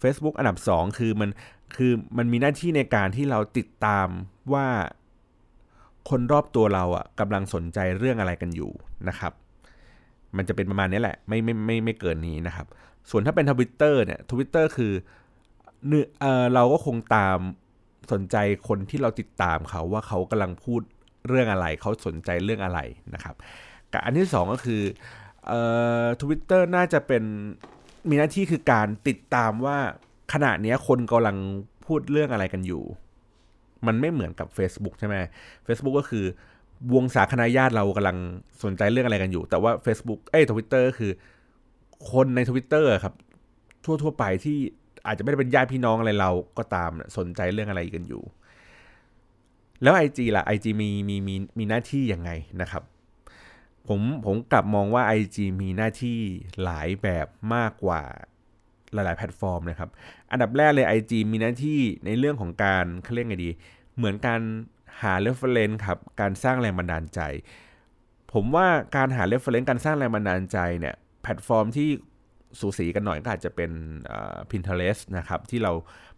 [0.02, 1.30] Facebook อันดับ 2 คือมัน
[1.76, 4.08] คือมันมีหน้าที่ในการที่เราติดตาม
[4.52, 4.66] ว่า
[6.10, 8.72] คนรอบตัวเราอะกำลังสนใจเรื่องอะไรกันอยู่
[9.08, 9.32] นะครับ
[10.36, 12.66] มันจะเป็นประมาณนี้แหละ ไม่ไม่ไม่ไม่เกินนี้นะครับ
[13.10, 14.92] ส่วนถ้าเป็นทวิตเตอร์เนี่ยทวิตเตอร์คือ
[16.20, 17.38] เออเราก็คงตาม
[18.12, 18.36] สนใจ
[18.68, 20.80] คนที่เราติดตามเขาว่าเขากำลังพูด
[21.28, 22.80] เรื่องอะไร เขาสนใจเรื่องอะไร
[23.14, 23.34] นะครับ
[23.92, 24.82] กับอันที่ 2 ก็คือ
[25.46, 25.60] เอ่
[26.02, 27.22] อทวิตเตอร์น่าจะเป็น
[28.08, 29.78] มีหน้าที่คือการติดตามว่า
[30.32, 31.36] ขณะนี้คนกำลัง
[31.86, 32.82] พูดเรื่องอะไรกันอยู่
[33.86, 35.16] มันไม่เหมือนกับ Facebook ใช่ไหม
[35.66, 36.24] Facebook ก็คือ
[36.94, 38.16] วงศาคณาญาติเรากำลัง
[38.64, 41.12] สนใจเรื่องอะไรกันอยู่ แต่ว่า Facebook เอ้ทวิตเตอร์คือ
[42.12, 43.14] คนในทวิตเตอร์ครับ
[43.84, 44.58] ทั่วทั่วไปที่
[45.06, 48.22] อาจจะไม่ได้เป็นญาติพี่น้องอะไรเราก็ตามสนใจเรื่องอะไรกันอยู่
[49.82, 52.82] แล้ว IG ล่ะ IG มีมีมีมีหน้าที่ยังไงนะครับ
[53.88, 56.18] ผมผมกลับมองว่า IG มีหน้าที่
[56.62, 58.02] หลายแบบมากกว่า
[58.94, 59.90] หลาย ๆ แพลตฟอร์มนะครับ
[60.30, 63.50] อันดับแรกเลย IG มีหน้าที่ในเรื่องของการเขาเรียกไงดี
[63.96, 64.40] เหมือนการ
[65.02, 67.20] หา reference ครับ การสร้างแรงบันดาลใจ
[68.32, 71.88] ผมว่าการหา reference การสร้างแรงบันดาลใจเนี่ย แพลตฟอร์มที่
[72.60, 73.70] สูสีกันหน่อยก็อาจจะเป็น
[74.50, 75.72] Pinterest นะครับที่เรา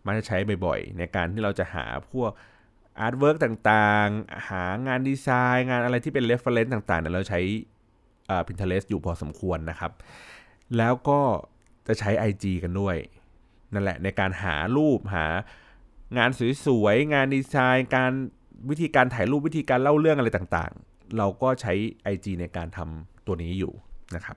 [0.07, 2.31] มักจะใช้บ่อยๆ ในการที่เราจะหาพวก
[3.01, 7.41] artwork ต่างๆ หางานดีไซน์ งานอะไรที่เป็น reference ต่างๆเนี่ยเราใช้
[8.47, 9.93] Pinterest อยู่พอสมควรนะครับ
[10.79, 11.21] แล้วก็
[11.87, 12.97] จะใช้ IG กันด้วย
[13.75, 15.27] นั่นแหละในการหารูปหา
[16.19, 16.31] งาน
[16.65, 18.13] สวยๆ งานดีไซน์ การ
[18.71, 21.73] วิธีการถ่ายรูปวิธีการเล่าเรื่องอะไรต่างๆ เราก็ใช้
[22.15, 23.73] IG ในการทำตัวนี้อยู่
[24.15, 24.37] นะครับ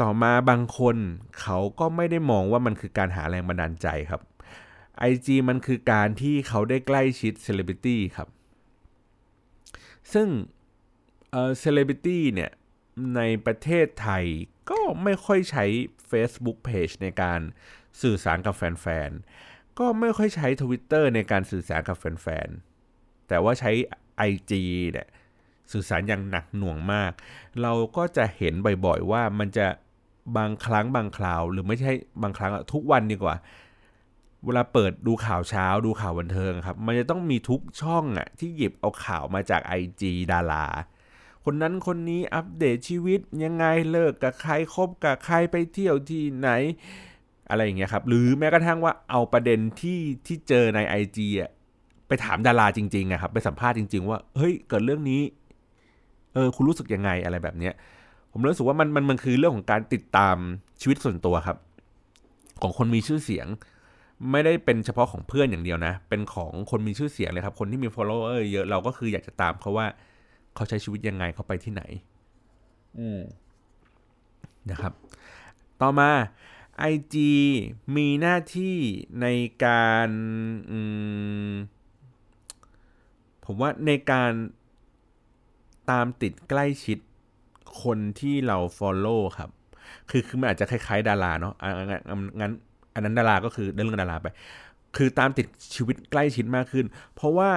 [0.00, 0.96] ต่อมาบางคน
[1.40, 4.22] เขาก็ไม่ได้มองว่ามันคือการหาแรงบันดาลใจครับ
[5.10, 8.28] IG มันคือการที่เขาได้ใกล้ชิดเซเลบริตี้ครับ
[10.12, 10.28] ซึ่ง
[11.60, 12.50] เซเลบริตี้เนี่ย
[13.16, 14.24] ในประเทศไทย
[14.70, 15.64] ก็ไม่ค่อยใช้
[16.10, 17.40] Facebook Page ในการ
[18.02, 23.72] สื่อสารกับแฟนๆ ก็ไม่ค่อยใช้ Twitter ในการสื่อสารกับแฟนๆ แต่ว่าใช้
[24.30, 24.52] IG
[24.92, 25.08] เนี่ย
[25.72, 27.12] สื่อสารอย่างหนักหน่วงมาก
[27.62, 29.66] เราก็จะเห็นบ่อยๆว่ามันจะ
[30.36, 33.36] บางครั้งบางคราว หรือไม่ใช่บางครั้งทุกวันดีกว่า
[34.44, 40.02] เวลาเปิดดูข่าวเช้าดูข่าวบันเทิงครับ มันจะต้องมีทุกช่องอะที่หยิบเอาข่าวมาจาก IG
[40.32, 40.66] ดารา
[41.44, 46.48] คนนั้นคนนี้อัปเดตชีวิตยังไงเลิกกับใครคบกับใครไปเที่ยวที่ไหน
[47.50, 51.50] อะไรอย่างเงี้ยครับ หรือแม้กระทั่งว่าเอาประเด็นที่ที่เจอใน IG อะ
[52.08, 55.22] ไปถามดาราจริงๆอะครับ ไปสัมภาษณ์จริง ๆ ว่า เฮ้ย เกิดเรื่องนี้
[56.34, 57.74] เออ คุณรู้สึกยังไงอะไรแบบเนี้ย
[58.32, 60.36] ผมรู้สึกว่ามันมันมันคือเรื่องของการติดตาม
[60.80, 61.58] ชีวิตส่วนตัวครับ
[62.62, 63.46] ของคนมีชื่อเสียง
[64.30, 69.86] ไม่ได้เป็นเฉพาะของเพื่อนอย่างเดียวนะ เป็นของคนมีชื่อเสียงเลยครับ คนที่มี follower เยอะเราก็คืออยากจะตามเขาว่า
[70.54, 71.82] เขาใช้ชีวิตยังไงเขาไปที่ไหน
[72.98, 73.20] อืม
[74.70, 74.92] นะครับ
[75.80, 76.10] ต่อมา
[76.92, 77.14] IG
[77.96, 78.76] มีหน้าที่
[79.22, 79.26] ใน
[79.64, 80.08] การ
[83.44, 84.32] ผมว่าในการ
[85.90, 86.98] ตามติดใกล้ชิด
[87.82, 89.50] คนที่เรา follow ครับ
[90.10, 91.54] คือคือมันอาจจะคล้ายๆ ดาราเนาะ
[92.40, 92.52] งั้น
[92.94, 94.26] อันนั้นดาราก็คือเรื่องดาราไป
[94.96, 97.50] คือตามติดชีวิตใกล้ชิดมากขึ้น เพราะว่า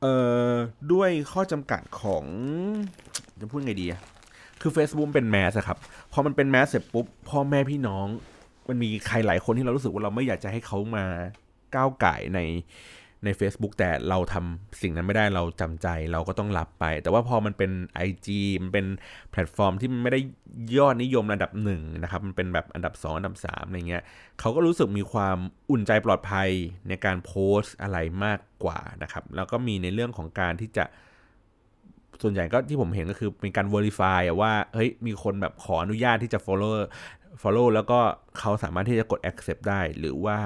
[0.00, 0.14] เอ่
[0.48, 0.52] อ
[0.92, 2.24] ด้วยข้อจำกัดของ
[3.40, 4.00] จะพูดไงดีอะ
[4.60, 5.78] คือ Facebook เป็นแมสครับ
[6.12, 8.06] พอมันเป็นแมสเสร็จปุ๊บพ่อแม่พี่น้อง
[8.68, 11.04] มันมีใครหลายคนที่เรารู้สึกว่าเราไม่อยากจะให้เขามา
[11.74, 12.40] ก้าวไก่ใน
[13.24, 17.70] ใน Facebook แต่เราทำสิ่งนั้นไม่ได้เราจำใจเราก็ต้องรับไป แต่ว่าพอมันเป็น
[18.08, 18.28] IG
[18.62, 18.86] มันเป็น
[19.30, 20.20] แพลตฟอร์มที่มันไม่ได้
[20.76, 24.02] ยอดนิยมอันดับหนึ่งนะครับ มันเป็นแบบอันดับ 2 อันดับ3อะไรเงี้ย
[24.40, 25.38] เขาก็รู้สึกมีความ
[25.70, 26.48] อุ่นใจปลอดภัย
[26.88, 30.84] ในการโพสอะไรมากกว่านะครับ แล้วก็มีในเรื่องของการที่จะ
[32.22, 36.76] ส่วนใหญ่ก็ที่ผมเห็นก็คือเป็นการ verify ว่าเฮ้ยมีคนแบบขออนุญาตที่จะ follow
[37.42, 37.98] follow แล้วก็
[38.38, 40.36] เขาสามารถที่จะกด accept ได้หรือว่า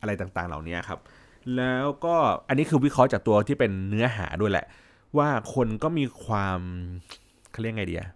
[0.00, 0.98] อะไรต่างๆ เหล่านี้ครับ
[1.56, 2.16] แล้วก็
[2.48, 4.66] อันนี้คือวิเคราะห์จากตัวที่เป็นเนื้อหาด้วยแหละ
[5.18, 6.60] ว่าคนก็มีความ
[7.50, 8.06] เขาเรียกไงเดีย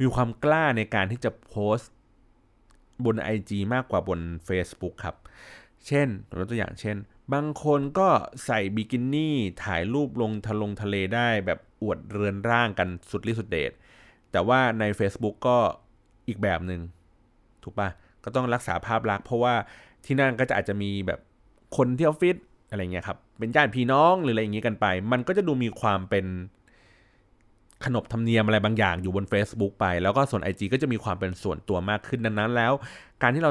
[0.00, 1.92] มีความกล้าในการที่จะโพสต์
[3.04, 5.16] บน IG มากกว่าบน Facebook ครับ
[5.86, 6.08] เช่น
[6.50, 6.96] ตัวอย่างเช่น
[7.32, 8.08] บางคนก็
[8.46, 13.72] ใส่บิกินี่ถ่ายรูปลงทะลงทะเลได้แบบอวดเรือนร่างกันสุดฤทธิ์สุดเดช
[14.32, 15.58] แต่ว่าใน Facebook ก็
[16.28, 16.80] อีกแบบหนึง่ง
[17.62, 17.88] ถูกปะ
[18.24, 19.54] ก็ต้องรักษาภาพลักษณ์เพราะว่า
[20.04, 21.20] ที่นั่นก็จะอาจจะมีแบบ
[21.76, 22.36] คนที่ออฟฟิศ
[22.70, 26.26] อะไรเงี้ยครับ เป็นญาติพี่น้องหรืออะไรอย่างงี้กันไป มันก็จะดูมีความเป็น
[27.84, 32.72] ขนบธรรมเนียมอะไรบางอย่างอยู่บน Facebook ไป แล้วก็ส่วน IG ก็จะมีความเป็นส่วนตัวมากขึ้นดังนั้น แล้ว
[33.22, 33.50] การที่เรา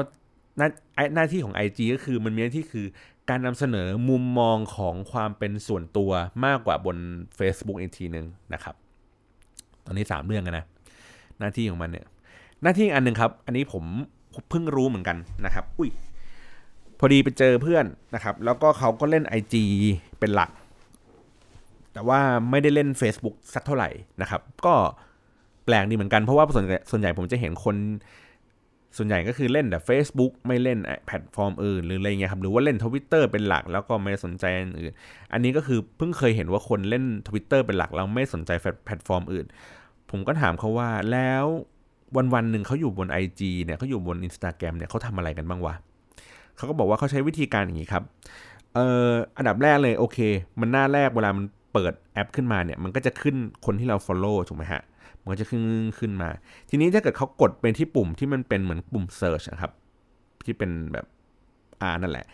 [0.58, 0.68] หน้า
[1.14, 2.86] หน้าที่ของ IG ก็คือมันมีหน้าที่คือ
[3.30, 6.10] การนำเสนอมุมมองของความเป็นส่วนตัว
[6.44, 6.96] มากกว่าบน
[7.38, 8.74] Facebook อีกทีหนึ่งนะครับ
[9.86, 10.64] ตอนนี้ 3 เรื่องนะ
[11.40, 12.06] หน้าที่ของมันเนี่ย
[12.62, 13.84] หน้าที่อันหนึ่งครับ อันนี้ผม
[14.50, 15.90] เพิ่งรู้เหมือนกันนะครับ อุ้ย
[17.00, 17.84] พอดีไปเจอเพื่อน
[18.14, 19.54] นะครับ แล้วก็เขาก็เล่น IG
[20.20, 20.50] เป็นหลัก
[21.92, 23.88] แต่ว่าไม่ได้เล่น Facebook สักเท่าไหร่
[24.20, 24.74] นะครับ ก็
[25.64, 27.76] แปลกดีเหมือนกันเพราะว่าส่วนส่วนใหญ่ผมจะเห็นคน
[28.96, 34.92] ส่วนใหญ่ก็คือเล่นแต่ Facebook ไม่เล่นแพลตฟอร์มอื่นหรืออะไรเงี้ยครับหรือว่าเล่น Twitter เป็นหลัก แล้วก็ไม่สนใจอันอื่น
[35.32, 38.50] อันนี้ก็คือเพิ่งเคยเห็นว่าคนเล่น Twitter เป็นหลักแล้วไม่สนใจ
[38.84, 39.46] แพลตฟอร์มอื่น
[40.10, 41.44] ผมก็ถามเขาว่าแล้ว
[42.16, 45.74] วันวันหนึ่งเขาอยู่บน IG เนี่ยเขาอยู่บน Instagram เนี่ยเขาทำอะไรกันบ้างวะ
[46.60, 48.02] เขาก็บอกว่าเขาใช้วิธีการอย่างนี้ครับ
[48.74, 50.18] เอ่ออันดับแรกเลยโอเค
[50.60, 54.82] มันหน้าแรกเวลามันเปิดแอปขึ้นมาเนี่ยมันก็จะขึ้นคนที่เรา Follow ถูกไหมฮะ
[55.22, 55.62] มันก็จะขึ้น
[55.98, 56.30] ขึ้นมา
[56.70, 59.72] ทีนี้ถ้าเกิดเขากดเป็นที่ปุ่มที่มันเป็นเหมือนปุ่ม Search นะครับ
[60.44, 61.06] ที่เป็นแบบ
[61.80, 62.26] อ่านั่นแหละ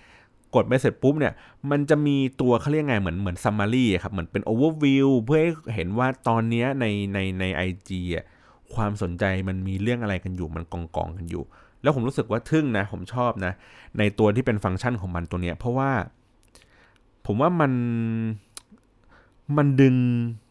[0.54, 1.32] กดไปเสร็จปุ๊บเนี่ย
[1.70, 8.24] มันจะมีตัวเขาเรียกไงเหมือนเหมือน summary ครับเหมือนเป็น overview เพื่อให้เห็นว่าตอนนี้ในในใน IG อะ
[8.74, 11.44] ความสนใจมันมีเรื่องอะไรกันอยู่มันกองกองกันอยู่
[11.86, 13.52] แล้วผมรู้สึกว่าทึ่งนะ ผมชอบนะ
[13.98, 15.90] ในตัวที่เป็นฟังก์ชันของมันตัวเนี้ย เพราะว่า
[17.26, 17.72] ผมว่ามัน
[19.56, 19.94] มันดึง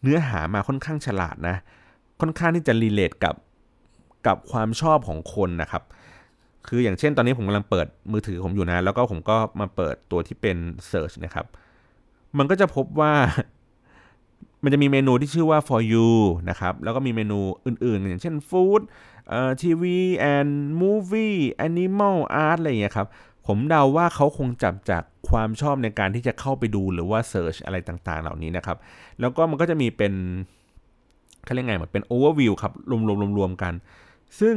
[0.01, 1.55] เนื้อหามาค่อนข้างฉลาดนะ
[2.21, 3.35] ค่อนข้างที่จะรีเลทกับ
[4.27, 5.83] กับความชอบของคนนะครับ
[6.67, 10.57] คืออย่างเช่นตอนนี้ผมกำลังเปิดมือถือผมอยู่นะ แล้วก็ผมก็มาเปิดตัวที่เป็น
[10.89, 11.45] Search นะครับ
[12.37, 13.13] มันก็จะพบว่า
[14.63, 16.09] มันจะมีเมนูที่ชื่อว่า for you
[16.49, 18.81] นะครับ แล้วก็มีเมนูอื่นๆ อย่างเช่น food
[19.61, 23.07] TV and movie animal art อะไรอย่างเงี้ยครับ
[23.47, 28.77] ผมเดาว่าเขาคงจับจากความชอบในการที่จะเข้าไปดูหรือว่า search อะไรต่างๆ เหล่านี้นะครับ
[29.19, 30.13] แล้วก็มันก็จะมีเป็น
[31.43, 32.73] เขาเรียกไงเหมือนเป็นโอเวอร์วิวครับ
[33.37, 33.73] รวมๆๆกัน
[34.39, 34.55] ซึ่ง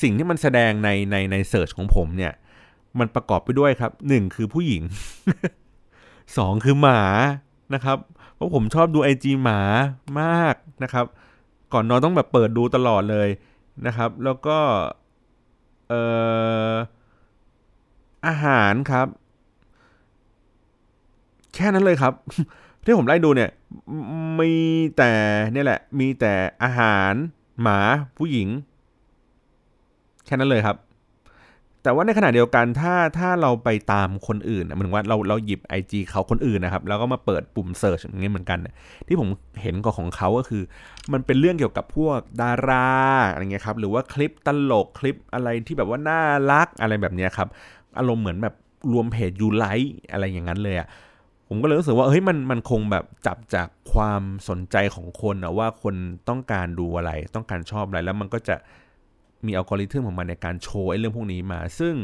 [0.00, 2.32] สิ่งที่มันแสดงในในใน search ของผมเนี่ย
[2.98, 4.82] มันประกอบไปด้วยครับ1คือผู้หญิง
[5.78, 7.00] 2คือหมา
[7.74, 7.98] นะครับ
[8.34, 9.60] เพราะผมชอบดู IG หมา
[10.20, 11.06] มากนะครับ
[11.72, 13.28] ก่อนนอนต้องแบบเปิดดูตลอดเลย
[13.86, 14.58] นะครับ แล้วก็
[15.88, 16.02] เอ่
[16.72, 16.74] อ
[18.26, 19.06] อาหารครับ
[21.54, 22.12] แค่นั้นเลยครับ
[22.84, 23.50] ที่ผมไล่ดูเนี่ย
[24.38, 24.52] มี
[24.96, 25.12] แต่
[25.52, 27.12] เนี่ยแหละ มีแต่อาหาร
[27.62, 27.78] หมา
[28.16, 28.48] ผู้หญิง
[30.24, 30.76] แค่นั้นเลยครับ
[31.82, 38.58] แต่ว่าในขณะเดียวกันถ้าถ้าเราไปตามคนอื่นเหมือนว่าเราเราหยิบ IG เขาคนอื่นนะครับ แล้วก็มาเปิดปุ่มเซิร์ชอย่างนี้ยเหมือนกัน
[39.08, 39.28] ที่ผม
[39.62, 40.62] เห็นก็ของเขาก็คือ
[41.12, 42.88] มันเป็นเรื่องเกี่ยวกับพวกดารา
[43.30, 47.48] อะไรเงี้ยครับหรือว่าคลิปตลกคลิปอะไรที่แบบว่าน่ารักอะไรแบบนี้ครับ
[47.98, 48.54] อารมณ์เหมือนแบบ
[48.92, 50.88] รวมเพจยูไลท์อะไรอย่างนั้นเลยอะ
[51.48, 55.94] ผมก็เลยรู้สึกว่าเฮ้ยมันมันคงแบบจับจากความสนใจของคนนะว่าคน
[56.28, 58.56] ต้องการดูอะไรต้องการชอบอะไรแล้วมันก็จะ
[59.46, 61.94] มีอัลกอริทึมของมันในการโชว์ไอ้เรื่องพวกนี้มา ซึ่ง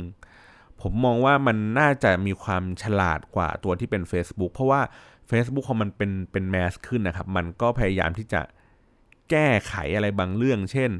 [0.81, 4.81] ผมมองว่ามันน่าจะมีความฉลาดกว่าตัวที่เป็น Facebook เพราะว่า
[5.31, 8.40] Facebook พอมันเป็นเป็นแมสขึ้นนะครับ มันก็พยายามที่จะ
[9.31, 10.90] แก้ไขอะไรบางเรื่อง เช่น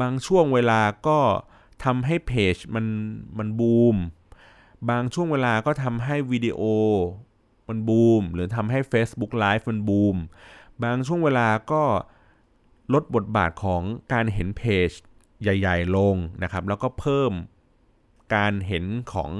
[0.00, 1.18] บางช่วงเวลาก็
[1.84, 2.86] ทำให้เพจมัน
[3.38, 3.96] มันบูม
[4.90, 6.60] บางช่วงเวลาก็ทำให้วิดีโอ
[7.68, 10.16] มันบูม หรือทำให้ Facebook Live มันบูม
[10.82, 11.82] บางช่วงเวลาก็
[12.94, 14.90] ลดบทบาทของการเห็นเพจ
[15.44, 17.32] ใหญ่ ๆ ลงนะครับ แล้วก็เพิ่ม
[18.34, 19.30] การเห็นของ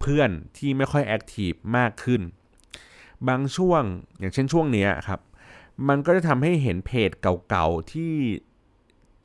[0.00, 2.22] เพื่อนที่ไม่ค่อยแอคทีฟมากขึ้น
[3.28, 3.82] บางช่วง
[4.18, 5.20] อย่างเช่นช่วงนี้ครับ
[5.88, 8.14] มันก็จะทำให้เห็นเพจเก่าๆที่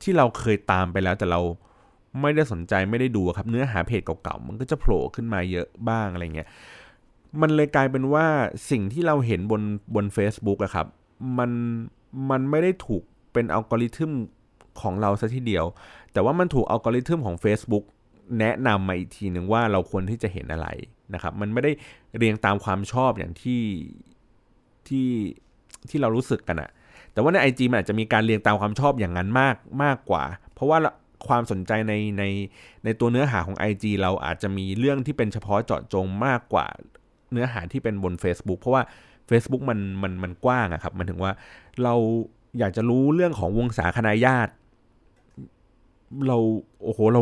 [0.02, 1.40] ที่เราเคยตามไปแล้วแต่เรา
[2.20, 6.48] ไม่ได้สนใจไม่ได้ดูครับ เนื้อหาเพจเก่าๆมันก็จะโผล่ขึ้นมาเยอะบ้างอะไรเงี้ย
[7.40, 8.26] มันเลยกลายเป็นว่า
[8.70, 9.62] สิ่งที่เราเห็นบน
[9.94, 10.86] บน a c e b o o k อะครับ
[11.38, 11.50] มัน
[12.30, 14.12] มันไม่ได้ถูกเป็นอัลกอริทึม
[14.80, 15.64] ของเราซะทีเดียว
[16.12, 17.84] แต่ว่ามันถูกอัลกอริทึมของ Facebook
[18.40, 20.68] แนะนำมาอีกทีหนึ่งว่าเราควรที่จะเห็นอะไร
[21.14, 21.72] นะครับ มันไม่ได้
[22.16, 23.62] เรียงตามความชอบอย่างที่
[24.88, 25.08] ที่
[25.88, 26.70] ที่เรารู้สึกกันอะ
[27.12, 30.22] แต่ว่าใน IG มันอาจจะมีการเรียงตามความชอบอย่างนั้นมากมากกว่า
[30.54, 30.78] เพราะว่า
[31.28, 32.24] ความสนใจในใน
[32.84, 36.66] ในตัวเนื้อหาของ IG เราอาจจะมีเรื่องที่เป็นเฉพาะเจาะจงมากกว่า
[37.32, 38.82] เนื้อหาที่เป็นบน Facebook เพราะว่า
[39.30, 41.32] Facebook มันมันมันกว้างอะครับมันถึงว่า
[41.82, 41.94] เรา
[42.58, 44.52] อยากจะรู้เรื่องของวงศาคณาญาติ
[46.26, 46.38] เรา
[46.82, 47.20] โอ้โหเรา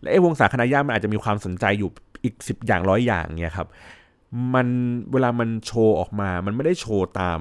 [0.00, 1.90] และไอ้วงศาคณาญาติมันอาจจะมีความสนใจอยู่
[2.24, 3.68] อีกสิบอย่างร้อยอย่างเนี่ยครับ
[4.54, 4.68] มัน
[5.12, 7.40] เวลามันโชว์ออกมา มันไม่ได้โชว์ตาม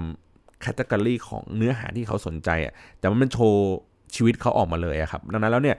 [0.61, 3.61] แคตตากรีของเนื้อหาที่เขาสนใจอะแต่มันโชว์
[4.15, 5.77] ชีวิตเขาออกมาเลยอะครับ ดังนั้นแล้วเนี่ย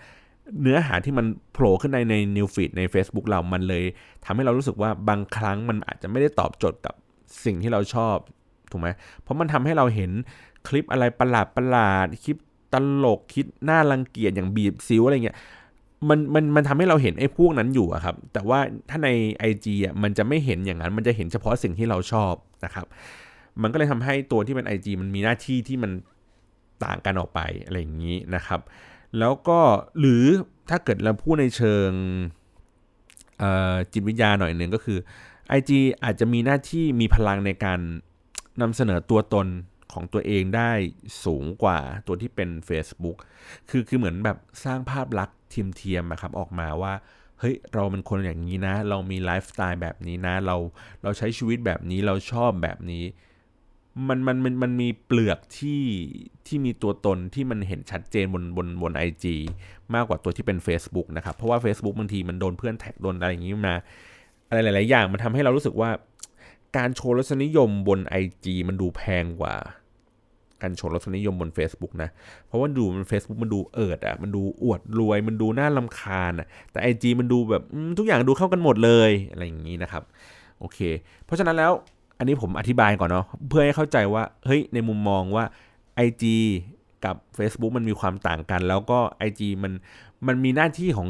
[0.62, 3.84] เนื้อหาที่มันโผล่ขึ้นในในนิวฟีดใน Facebook เรา มันเลย
[4.24, 6.94] ทำให้เรารู้สึกว่าบางครั้งมันอาจจะไม่ได้ตอบโจทย์กับ
[7.44, 8.16] สิ่งที่เราชอบ
[8.70, 8.88] ถูกไหม
[9.22, 10.10] เพราะมันทำให้เราเห็น
[10.68, 12.36] คลิปอะไรประหลาดประหลาดคลิป
[12.74, 15.36] ตลกคลิปน่ารังเกียจอย่างบีบซิวอะไรเงี้ย
[16.08, 18.58] มันมันมันทำให้เราเห็นไอ้พวกนั้นอยู่อะครับ แต่ว่า
[18.88, 19.08] ถ้าใน
[19.50, 22.34] IG อะมันจะไม่เห็นอย่างนั้น มันจะเห็นเฉพาะสิ่งที่เราชอบ
[22.64, 22.86] นะครับ
[23.62, 25.90] มันก็เลยทำให้ตัวที่เป็น IG มันมีหน้าที่ที่มัน
[26.84, 28.60] ต่างกันออกไปอะไรอย่างนี้นะครับ
[29.18, 29.58] แล้วก็
[29.98, 30.24] หรือ
[30.70, 31.90] ถ้าเกิดเราพูดในเชิง
[33.92, 34.98] จิตวิทยาหน่อยหนึ่งก็คือ
[35.58, 35.70] IG
[36.04, 37.80] อาจจะมีหน้าที่มีพลังในการ
[38.60, 39.46] นำเสนอตัวตน
[39.94, 40.70] ของตัวเองได้
[41.24, 43.16] สูงกว่าตัวที่เป็น Facebook
[43.70, 46.92] คือคือเหมือนแบบสร้างภาพลักษณ์เทียมเทียมนะครับออกมาว่า
[47.40, 50.56] เฮ้ยเราเป็นคนอย่างนี้นะ เรามีไลฟ์สไตล์แบบนี้นะ เรา
[51.02, 53.04] เราใช้ชีวิตแบบนี้เราชอบแบบนี้
[54.08, 55.82] มันมันมันมันมีเปลือกที่
[56.46, 59.26] ที่มีตัวตนที่มันเห็นชัดเจนบนบนบน IG
[59.94, 63.76] มากกว่าตัวที่เป็น Facebook นะครับ เพราะว่า Facebook บางทีมันโดนเพื่อนแท็กโดนอะไรอย่างนี้มา
[64.48, 65.90] อะไรหลาย ๆ อย่างมันทำให้เรารู้สึกว่า
[66.76, 69.54] การโชว์รสนิยมบน IG มันดูแพงกว่า
[70.64, 72.08] การโชว์รสนิยมบน Facebook นะ
[72.46, 77.62] เพราะว่าดูมัน Facebook มันดูเอิดอะ มันดูอวดรวย มันดูน่าลำคาญอะ แต่ IG มันดูแบบ
[77.98, 80.02] ทุกอย่างดูเข้ากันหมดเลยอะไรอย่างนี้นะครับ
[80.60, 80.78] โอเค
[81.24, 81.72] เพราะฉะนั้นแล้ว
[82.18, 85.44] อันนี้ผมอธิบายก่อนเนาะเพื่อให้เข้าใจว่าเฮ้ยในมุมมองว่า
[86.06, 86.24] IG
[87.04, 88.98] กับ Facebook มันมีความต่างกัน แล้วก็
[89.28, 89.72] IG มัน
[90.26, 91.08] มันมีหน้าที่ของ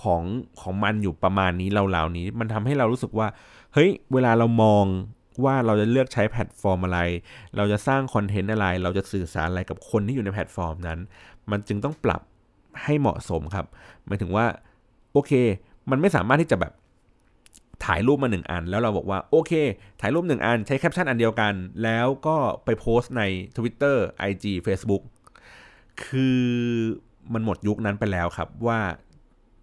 [0.00, 0.22] ของ
[0.60, 3.28] ของมันอยู่ประมาณนี้เราๆนี้ มันทำให้เรารู้สึกว่า
[3.74, 4.84] เฮ้ย เวลาเรามอง
[5.44, 7.00] ว่าเราจะเลือกใช้แพลตฟอร์มอะไร
[7.56, 10.98] เราจะสร้างคอนเทนต์อะไร เราจะสื่อสารอะไรกับคนที่อยู่ในแพลตฟอร์มนั้น
[11.50, 12.22] มันจึงต้องปรับ
[12.84, 13.66] ให้เหมาะสมครับ
[14.06, 14.46] หมายถึงว่า
[15.12, 15.32] โอเค
[15.90, 16.72] มันไม่สามารถที่จะแบบ
[17.84, 19.52] ถ่ายรูปมาหนึ่งอัน แล้วเราบอกว่าโอเค
[20.00, 23.22] ถ่ายรูปหนึ่งอันใช้แคปชั่นอันเดียวกัน แล้วก็ไปโพสต์ใน
[23.56, 23.96] Twitter
[24.30, 25.02] IG Facebook
[26.04, 26.42] คือ
[27.32, 28.80] มันหมดยุคนั้นไปแล้วครับว่า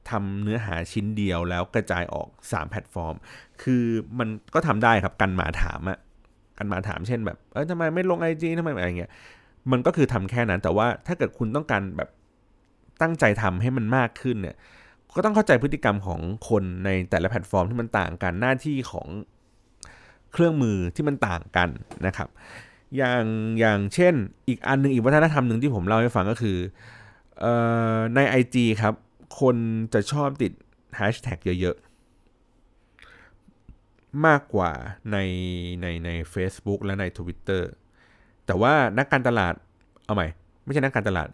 [0.09, 3.15] ทำเนื้อหาชิ้นเดียวแล้วกระจายออก 3 แพลตฟอร์ม
[3.63, 3.83] คือ
[4.19, 5.99] มันก็ทำได้ครับกันมาถามอะ
[6.57, 9.11] กันมาถามเช่นแบบเออทำไมไม่ลง IG ทำไมอะไรเงี้ย
[9.71, 12.09] มันก็คือทำแค่นั้น แต่ว่าถ้าเกิดคุณต้องการแบบ
[13.01, 14.55] ตั้งใจทำให้มันมากขึ้นเนี่ย
[15.15, 19.07] ก็ต้องเข้าใจพฤติกรรมของคนในแต่ละแพลตฟอร์มที่มันต่างกันหน้าที่ของ
[20.31, 21.69] เครื่องมือที่มันต่างกัน
[22.05, 22.29] นะครับ
[22.97, 23.23] อย่าง
[23.59, 24.13] อย่างเช่น
[24.47, 26.57] อีกอันหนึ่งอีกวัฒนธรรมหนึ่งที่ผมเล่าให้ฟังก็คือ
[27.43, 27.45] อ
[28.15, 28.93] ใน IG ครับ
[29.39, 29.55] คน
[29.93, 30.51] จะชอบติด
[30.97, 34.71] แฮชแท็กเยอะๆ มากกว่า
[35.11, 35.17] ใน
[35.81, 37.63] ในใน Facebook และใน Twitter
[38.45, 39.53] แต่ว่านักการตลาด
[40.05, 40.27] เอาใหม่
[40.63, 41.27] ไม่ใช่นักการตลาด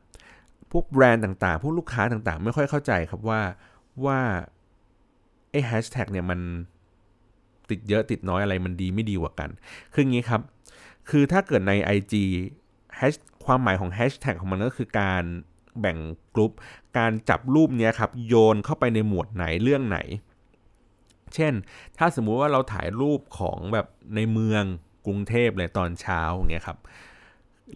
[0.72, 3.42] พวกแบรนด์ต่างๆ พวกลูกค้าต่างๆ ไม่ค่อยเข้าใจครับว่า
[4.06, 4.20] ว่า
[5.52, 6.40] ไอ้แฮชแท็กเนี่ยมัน
[7.70, 9.50] ติดเยอะติดน้อยอะไรมันดีไม่ดีกว่ากัน
[9.94, 10.42] คืออย่างนี้ครับ
[11.10, 12.14] คือถ้าเกิดใน IG
[12.98, 13.14] แฮช
[13.46, 15.24] ความหมายของแฮชแท็กของมันก็คือการ
[15.80, 15.98] แบ่ง
[16.36, 16.52] กลุ่ม
[16.98, 20.00] การจับรูปเนี้ยครับโยนเข้าไปในหมวดไหนเรื่องไหน
[21.36, 21.54] เช่น
[21.98, 24.64] ถ้าสมมุติว่าเราถ่ายรูปของแบบในเมือง
[25.06, 26.78] กรุงเทพเลยตอนเช้าอย่างเงี้ยครับ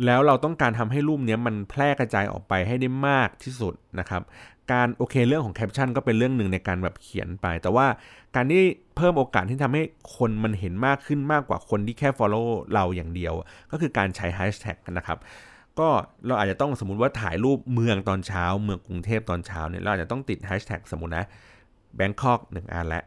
[0.05, 4.21] แล้วเราต้องการทำให้รูปนี้มันแพร่กระจายออกไปให้ได้มากที่สุดนะครับ
[4.71, 7.87] การโอเคเรื่องของแคปชั่นก็เป็นเรื่องหนึ่งในการแบบเขียนไป แต่ว่า
[8.35, 8.63] การที่
[8.95, 9.83] เพิ่มโอกาสที่ทำให้
[10.17, 13.33] คนมันเห็นมากขึ้นมากกว่าคนที่แค่ follow เราอย่างเดียว
[13.71, 15.19] ก็คือการใช้แฮชแท็กนะครับ
[15.79, 15.89] ก็
[16.27, 21.25] เราอาจจะต้องสมมติว่าถ่ายรูปเมืองตอนเช้า เมืองกรุงเทพตอนเช้าเนี่ยเราอาจจะต้องติดแฮชแท็กสมมตินะ
[21.95, 23.03] Bangkok หนึ่งอันและ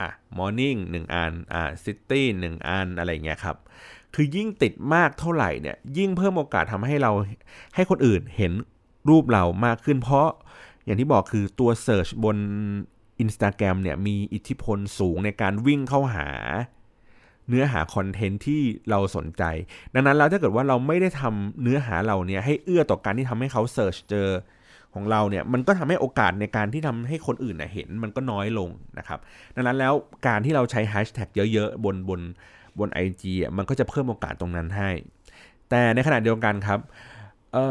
[0.00, 3.56] อะ morning หนึ่งอันอะ city หนึ่งอันอะไรเงี้ยครับ
[4.14, 7.12] คือยิ่งติดมากเท่าไหร่เนี่ยยิ่งเพิ่มโอกาสทำให้เรา
[7.74, 8.52] ให้คนอื่นเห็น
[9.08, 10.28] รูปเรามากขึ้น เพราะ
[10.84, 12.36] อย่างที่บอกคือตัว Search บน
[13.24, 16.28] Instagram เนี่ยมีอิทธิพลสูงในการวิ่งเข้าหา
[17.52, 18.60] เนื้อหาคอนเทนต์ที่
[18.90, 19.42] เราสนใจ
[19.94, 24.28] ดังนั้นแล้วถ้าเกิดว่าเราไม่ได้ทำเนื้อหาเราเนี่ยให้เอื้อต่อการที่ทำให้เขา search เจอ
[24.94, 29.18] ของเราเนี่ยมันก็ทำให้โอกาสในการที่ทำให้คนอื่นเห็นมันก็น้อยลงนะครับ
[29.54, 29.94] ดังนั้นแล้ว
[30.26, 32.20] การที่เราใช้แฮชแท็กเยอะๆ บนบน
[32.78, 34.90] บน IG อะมันก็จะเพิ่มโอกาสตรงนั้นให้
[35.70, 36.80] แต่ในขณะเดียวกันครับ
[37.52, 37.64] เอ่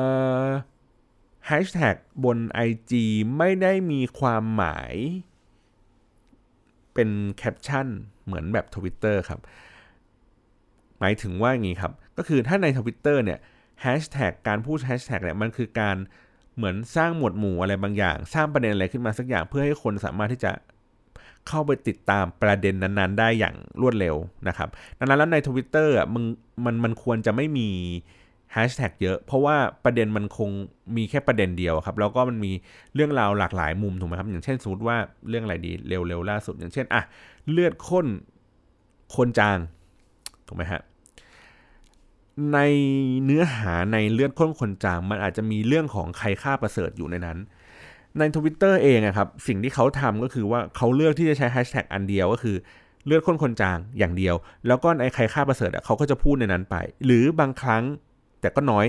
[0.44, 0.46] อ
[1.48, 2.92] แฮชแท็กบน IG
[3.38, 4.94] ไม่ได้มีความหมาย
[6.94, 7.88] เป็นแคปชั่น
[8.26, 9.40] เหมือนแบบ Twitter ครับ
[11.02, 13.40] หมายถึงว่าอย่างนี้ครับ ก็คือถ้าใน Twitter เนี่ย
[13.82, 15.98] แฮชแท็กการพูดแฮชแท็กเนี่ยมันคือการ
[16.56, 20.52] เหมือนสร้างหมวดหมู่อะไรบางอย่าง สร้างประเด็นอะไรขึ้นมาสักอย่างเพื่อให้คนสามารถที่จะ
[21.48, 24.16] เข้าไปติดตามประเด็นนั้นๆ ได้อย่างรวดเร็ว
[24.48, 26.24] นะครับดังนั้นแล้วใน Twitter อะมัน
[26.66, 27.70] มันมันควรจะไม่มี
[28.54, 30.50] แฮชแท็กเยอะ เพราะว่าประเด็นมันคง
[30.98, 32.52] มีแค่ประเด็นเดียวครับ แล้วก็มันมี
[32.96, 34.98] เรื่องราวหลากหลายมุมถูกไหมครับ อย่างเช่นสมมติว่า
[35.30, 37.02] เรื่องอะไรดีเร็วๆล่าสุด อย่างเช่นอะ
[37.52, 38.06] เลือดข้น
[39.16, 39.58] คนจาง
[40.48, 40.82] ถูกไหมฮะ
[42.54, 42.60] ใน
[43.26, 47.38] เนื้อหาในเลือดข้นคนจางมันอาจจะมีเรื่องของใครฆ่าประเสริฐอยู่ในนั้น
[48.20, 52.56] ในทวิตเตอร์เองอะครับสิ่งที่เขาทำก็คือว่าเขาเลือกที่จะใช้แฮชแท็กอันเดียวก็คือ
[53.06, 54.36] เลือดข้นคนจางอย่างเดียว
[54.68, 57.84] แล้วก็ในใครฆ่าประเสริฐเขาก็จะพูดในนั้นไป หรือบางครั้ง
[58.42, 58.86] แต่ก็น้อย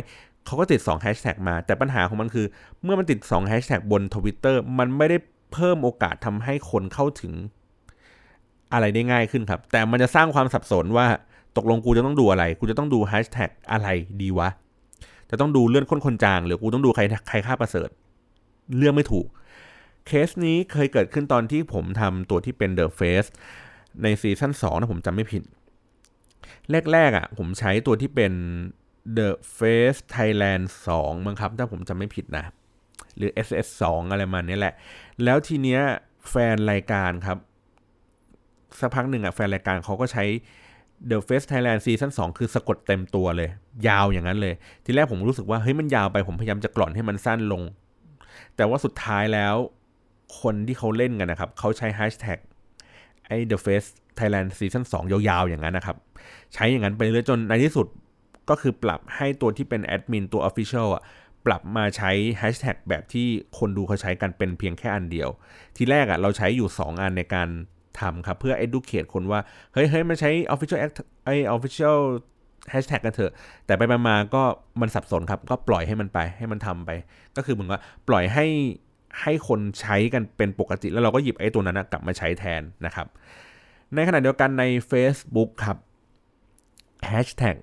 [0.47, 2.47] เขาก็ติด2แฮชแท็กมา แต่ปัญหาของมันคือ
[2.83, 5.17] เมื่อมันติด2แฮชแท็กบนทวิตเตอร์มันไม่ได้
[5.53, 7.33] เพิ่มโอกาสทำให้คนเข้าถึง
[8.73, 11.07] อะไรได้ง่ายขึ้นครับ แต่มันจะสร้างความสับสนว่า
[11.57, 13.89] ตกลงกูจะต้องดูอะไร กูจะต้องดูแฮชแท็กอะไร
[14.21, 14.49] ดีวะ
[15.31, 17.89] จะต้องดูเลื่อนค้นคนจาง หรือกูต้องดูใครใครฆ่าประเสริฐ
[18.77, 19.27] เรื่องไม่ถูก
[20.07, 23.29] เคสนี้เคยเกิดขึ้นตอนที่ผมทำตัวที่เป็น The Face
[24.03, 25.43] ในซีซั่น2นะผมจำไม่ผิด
[26.93, 28.33] แรกๆอะ ผมใช้ตัวที่เป็น
[29.19, 30.65] The Face Thailand
[30.97, 32.45] 2มั้งครับ ถ้าผมจำไม่ผิดนะ
[33.17, 34.75] หรือ SS 2อะไรมานี้แหละ
[35.25, 35.81] แล้วทีเนี้ย
[36.31, 37.39] แฟนรายการครับ
[38.81, 40.25] สักพักหนึ่งอะแฟนรายการเขาก็ใช้
[41.11, 43.49] The Face Thailand season 2คือสะกดเต็มตัวเลย
[43.89, 47.63] ยาวอย่างนั้นเลย ทีแรกผมรู้สึกว่าเฮ้ยมันยาวไปผมพยายามจะกร่อนให้มันสั้นลง
[48.57, 49.55] แต่ว่าสุดท้ายแล้ว
[50.41, 52.39] คนที่เขาเล่นกันนะครับ เขาใช้แฮชแท็ก
[53.27, 53.89] ไอ้ The Face
[54.19, 55.97] Thailand season 2ยาวๆ อย่างนั้นนะครับ
[56.55, 57.87] ใช้อย่างนั้นไปเรื่อยจนในที่สุด
[58.51, 61.03] ก็คือปรับให้ตัวที่เป็นแอดมินตัว Official อะ
[61.47, 63.27] ปรับมาใช้แฮชแท็กแบบที่
[63.59, 65.29] คนดูเขาใช้กันเป็นเพียงแค่อันเดียว
[65.77, 67.49] ทีแรกอะเราใช้อยู่ 2 อันในการ
[68.01, 69.41] ทำครับ เพื่อ educate คนว่า
[69.73, 71.99] เฮ้ยเฮ้ยมันใช้ official act ไอ้ official
[72.73, 73.33] hashtag กันเถอะ
[73.67, 74.43] แต่ไปมาก็
[74.81, 76.91] มันสับสนครับ ก็ปล่อยให้มันไปให้มันทำไป
[77.37, 78.47] ก็คือเหมือนว่าปล่อยให้
[79.23, 83.07] ให้คนใช้กันเป็นปกติ แล้วเราก็หยิบไอ้ตัวนั้นกลับมาใช้แทนนะครับ
[83.95, 85.77] ในขณะเดียวกันใน Facebook ครับ
[87.11, 87.57] hashtag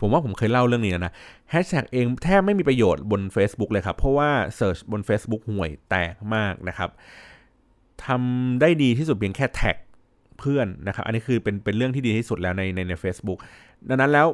[0.00, 1.12] ผมว่าผมเคยเล่าเรื่องนี้นะ
[1.50, 6.90] แฮชแท็กเองแทบไม่มีประโยชน์บน Facebook เลยครับ เพราะว่า search บน Facebook ห่วยแตกมากนะครับ
[8.06, 9.76] ทำได้ดีที่สุดเพียงแค่แท็ก
[10.40, 13.38] เพื่อนนะครับ อันนี้คือเป็นเป็นเรื่องที่ดีที่สุดแล้วในในใน Facebook
[13.88, 14.28] ดังนั้นแล้ว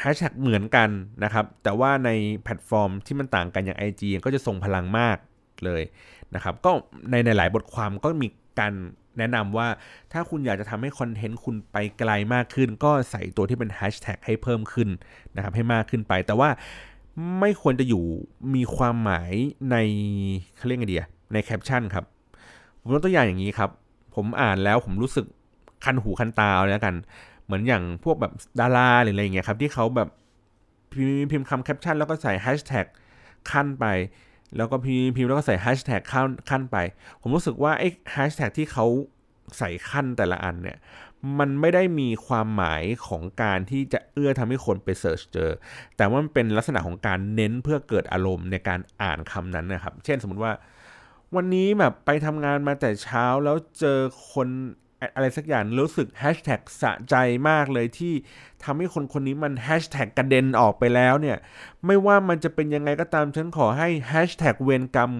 [0.00, 0.88] แฮชแท็กเหมือนกัน
[1.24, 2.10] นะครับ แต่ว่าใน
[2.44, 5.16] แพลตฟอร์มที่มันต่างกันอย่าง IG ก็จะส่งพลังมาก
[5.64, 5.82] เลย
[6.34, 6.70] นะครับ ก็
[7.10, 8.28] ในในหลายบทความก็มี
[8.60, 8.72] การ
[9.18, 9.68] แนะนำว่า
[10.12, 14.88] ถ้าคุณอยากจะทำให้คอนเทนต์คุณไปไกลมากขึ้น ก็ใส่ตัวที่เป็นแฮชแท็กให้เพิ่มขึ้น
[15.36, 16.48] นะครับ ให้มากขึ้นไป แต่ว่า
[17.40, 18.04] ไม่ควรจะอยู่
[18.54, 19.32] มีความหมาย
[19.70, 19.76] ใน
[20.56, 20.98] เขาเรียกไงดี
[21.32, 22.04] ในแคปชั่นครับ
[22.80, 23.70] ผมยกตัวอย่างอย่างนี้ครับ
[24.14, 25.26] ผมอ่านแล้วผมรู้สึก
[25.84, 26.94] คันหูคันตาแล้วกัน
[27.44, 30.08] เหมือนอย่างพวกแบบดาราหรืออะไรเงี้ยครับ ที่เขาแบบ
[31.30, 32.86] พิมพ์คำแคปชั่นแล้วก็ใส่แฮชแท็ก
[33.50, 33.86] คั่นไป
[34.56, 36.76] แล้วก็พิมพ์พิมพ์แล้วก็ใส่แฮชแท็กคั่นคั่นไป
[37.20, 38.86] ผมรู้สึกว่าไอ้แฮชแท็กที่เขา
[39.58, 40.78] ใส่คั่นแต่ละอันเนี่ย
[41.38, 45.50] มันไม่ได้มีความหมายของการที่จะเอื้อทำให้คนไป search เจอ
[45.96, 50.52] แต่ว่ามันเป็นลักษณะของการเน้นเพื่อเกิดอารมณ์ในการอ่านคำนั้นนะครับ เช่นสมมติว่า
[51.36, 53.98] วันนี้แบบไปทำงานมาแต่เช้าแล้วเจอ
[54.32, 54.48] คน
[55.14, 57.14] อะไรสักอย่างรู้สึกแฮชแท็กสะใจ
[57.48, 58.14] มากเลยที่
[58.64, 61.36] ทำให้คนคนนี้มันแฮชแท็กกระเด็นออกไปแล้วเนี่ย
[61.86, 65.10] ไม่ว่ามันจะเป็นยังไงก็ตามฉันขอให้แฮชแท็กเวรกรรม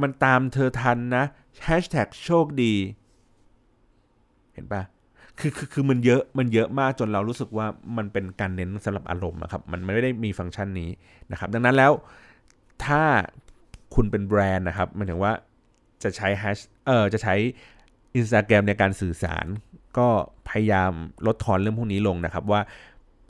[0.00, 1.24] มันตามเธอทันนะ
[1.64, 2.74] แฮชแท็กโชคดี
[4.52, 4.82] เห็นปะ
[5.38, 10.90] คือคือคือมันเยอะมันเยอะมากจนเรารู้สึกว่ามันเป็นการเน้นสำหรับอารมณ์ครับ มันไม่ได้มีฟังก์ชันนี้
[11.30, 11.92] นะครับ ดังนั้นแล้ว
[12.84, 13.02] ถ้า
[13.94, 15.32] คุณเป็นแบรนด์นะครับมันถึงว่า
[16.02, 17.34] จะใช้แฮชเออจะใช้
[18.18, 19.46] Instagram ในการสื่อสาร
[19.98, 20.08] ก็
[20.48, 20.92] พยายาม
[21.26, 22.60] ลดทอนเรื่องพวกนี้ลงนะครับ ว่า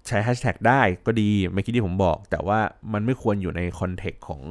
[0.06, 2.58] ใช้แฮชแท็กได้ก็ดีไม่คิดที่ผมบอก แต่ว่า
[2.92, 4.42] มันไม่ควรอยู่ใน context ของ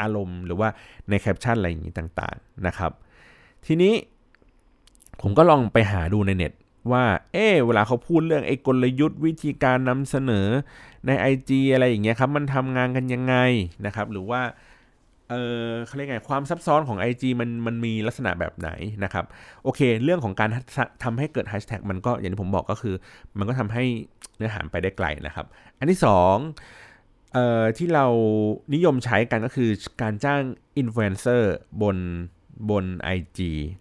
[0.00, 0.68] อารมณ์หรือว่า
[1.08, 2.92] ในแคปชั่นอะไรอย่างนี้ต่างๆนะครับ
[3.66, 3.92] ทีนี้
[5.20, 6.52] ผมก็ลองไปหาดูในเน็ต
[6.92, 10.46] ว่า เออเวลาเขาพูดเรื่องไอ้กลยุทธ์วิธีการนำเสนอ
[11.06, 13.34] ใน IG อะไรอย่างเงี้ยครับ มันทำงานกันยังไง
[13.86, 14.40] นะครับ หรือว่า
[15.30, 15.34] เอ
[15.66, 18.70] อเขาเรียกไงความซับซ้อนของ IG มันมันมีลักษณะแบบไหน
[19.04, 19.24] นะครับ
[19.64, 20.50] โอเค เรื่องของการ
[21.04, 22.94] ทำให้เกิดแฮชแท็กมันก็อย่างที่ผมบอกก็คือ
[23.38, 23.84] มันก็ทำให้
[24.36, 25.46] เนื้อหาไปได้ไกลนะครับ
[25.78, 26.00] อันที่
[26.66, 28.06] 2เอ่อที่เรา
[28.74, 29.70] นิยมใช้กันก็คือ
[30.02, 30.42] การจ้าง
[30.78, 31.96] อินฟลูเอนเซอร์บน
[32.70, 32.84] บน
[33.16, 33.38] IG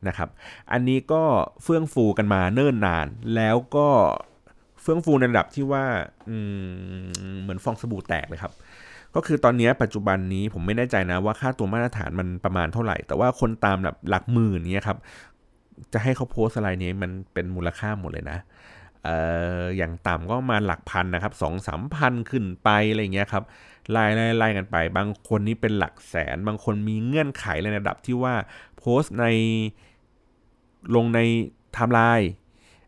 [0.08, 0.30] นะครับ
[0.72, 1.24] อันนี้ก็
[1.64, 3.88] เฟื่องฟูกันมาเนิ่นนาน แล้วก็
[4.82, 5.86] เฟื่องฟูในระดับที่ว่า
[7.42, 8.54] เหมือนฟองสบู่แตกเลยครับ
[9.16, 14.98] ก็คือตอนนี้ปัจจุบันนี้ผมไม่แน่ใจนะว่าค่าตัวมาตรฐานมันประมาณเท่าไหร่ แต่ว่าคนตามแบบหลักหมื่นนี้ครับ
[15.94, 18.38] จะให้เขาโพสต์อะไรนี้มันเป็นมูลค่าหมดเลยนะ
[19.08, 19.10] อ
[19.60, 23.44] ออย่างต่ำก็มาหลักพันนะครับสองสามพันขึ้นไปอะไรเงี้ยครับ
[23.92, 28.34] ไล่ไล่ไล่กันไป บางคนนี่เป็นหลักแสน บางคนมีเงื่อนไขในระดับที่ว่า
[28.78, 29.26] โพสต์ใน
[30.96, 31.20] ลงใน
[31.74, 32.30] ไทม์ไลน์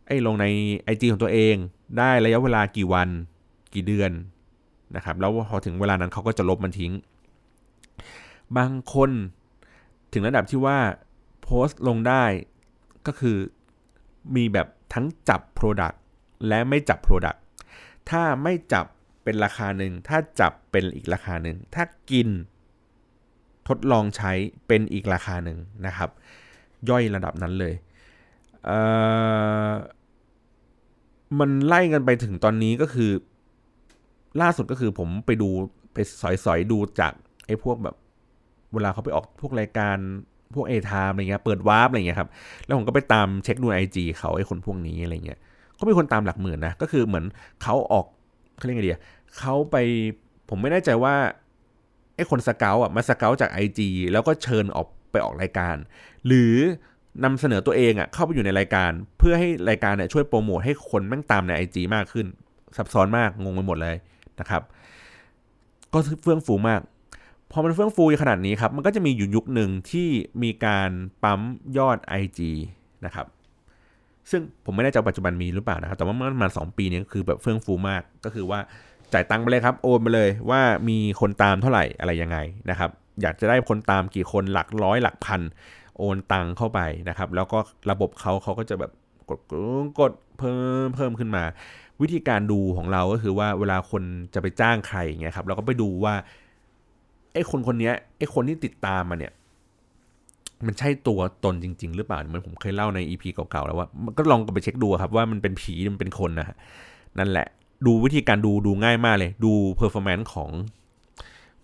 [0.08, 0.46] ไอ้ลงใน
[0.94, 1.56] IG ของตัวเอง
[1.98, 3.10] ได้ระยะเวลากี่วัน
[3.74, 4.12] กี่เดือน
[4.96, 6.94] นะครับแล้วพอถึงเวลานั้นเขาก็จะลบมันทิ้ง
[8.58, 9.12] บางคน
[10.14, 10.78] ถึงระดับที่ว่า
[11.44, 12.24] โพสต์ลงได้
[13.08, 13.38] ก็คือ
[14.36, 15.96] มีแบบทั้งจับ Product
[16.48, 17.40] และไม่จับ Product
[18.10, 18.86] ถ้าไม่จับ
[19.24, 22.28] เป็นราคาหนึ่ง ถ้าจับเป็นอีกราคาหนึ่ง ถ้ากิน
[23.68, 24.32] ทดลองใช้
[24.68, 26.10] เป็นอีกราคาหนึ่งนะครับ
[26.90, 27.74] ย่อยระดับนั้นเลย
[28.66, 33.12] เมันไล่กันไปถึงตอนนี้ก็คือ
[34.42, 35.50] ล่าสุดก็คือผมไปดู
[35.94, 35.98] ไป
[36.46, 37.14] สอยๆดูจาก
[37.48, 37.96] ไอ้พวกแบบ
[38.74, 39.98] เวลาเขาไปออกพวกรายการ
[40.56, 42.30] พวกเอทามอะไรเงี้ยเปิดวาร์ปอะไรเงี้ยครับ
[42.66, 45.40] แล้วผมก็ไปตามเช็คดู IG เขาไอ้คนพวกนี้อะไรเงี้ย
[45.80, 47.26] ก็มีคนตามหลักหมื่นนะก็คือเหมือน
[47.64, 48.06] เขาออก
[48.58, 48.92] เขาเรียกไงดี
[49.38, 49.76] เขาไป
[50.50, 51.16] ผมไม่แน่ใจว่า
[52.16, 53.80] ไอ้คนสเกลอะมาสเกลจาก IG
[54.12, 55.76] แล้วก็เชิญออกไปออกรายการ
[56.28, 56.54] หรือ
[57.24, 62.28] นำเสนอตัวเองอะเข้าไปอยู่ในรายการ เพื่อให้รายการเนี่ยช่วยโปรโมทให้คนแม่งตามใน IG มากขึ้น
[62.78, 63.96] ซับซ้อนมากงงไปหมดเลย
[64.40, 64.62] นะครับ
[65.94, 66.82] ก็เฟื่องฟูมาก
[67.52, 70.08] พอมันเฟื่องฟูขนาดนี้ครับ มันก็จะมีอยู่ยุคหนึ่งที่
[70.44, 70.90] มีการ
[71.24, 71.42] ปั๊ม
[71.78, 72.40] ยอด IG
[73.06, 73.26] นะครับ
[74.32, 78.60] ซึ่งผมไม่แน่ใจปัจจุบันมีหรือเปล่านะครับ แต่ว่าเมื่อประมาณสปีนี้คือแบบเฟื่องฟูมาก ก็คือว่า
[79.14, 82.38] จ่ายตังค์ไปเลยครับ โอนไปเลยว่ามีคนตามเท่าไหร่อะไรยังไง
[82.70, 82.90] นะครับ
[83.22, 85.42] อยากจะได้คนตามกี่คนหลักร้อยหลักพัน
[85.98, 86.80] โอนตังเข้าไป
[87.10, 87.60] นะครับ แล้วก็
[87.92, 88.92] ระบบเขาเขาก็จะแบบ
[89.30, 89.40] กด
[90.00, 91.44] กดเพิ่มเพิ่มขึ้นมา
[92.02, 96.14] วิธีการดูของเราก็คือว่าเวลาคนจะไปจ้างใครเงี้ยครับเราก็ไปดูว่า
[97.34, 99.34] ไอ้คนคนนี้ไอ้คนที่ติดตามมาเนี่ย
[100.66, 103.88] มันใช่ตัวตนจริง ๆ หรือเปล่าเหมือนผมเคยเล่าใน EP เก่าๆแล้วว่า
[104.18, 106.56] ก็ลองไปเช็คดูครับว่ามันเป็นผีมันเป็นคนนะ
[107.20, 107.48] นั่นแหละ
[107.86, 110.50] ดูวิธีการดูดูง่ายมากเลย ดู performance ของ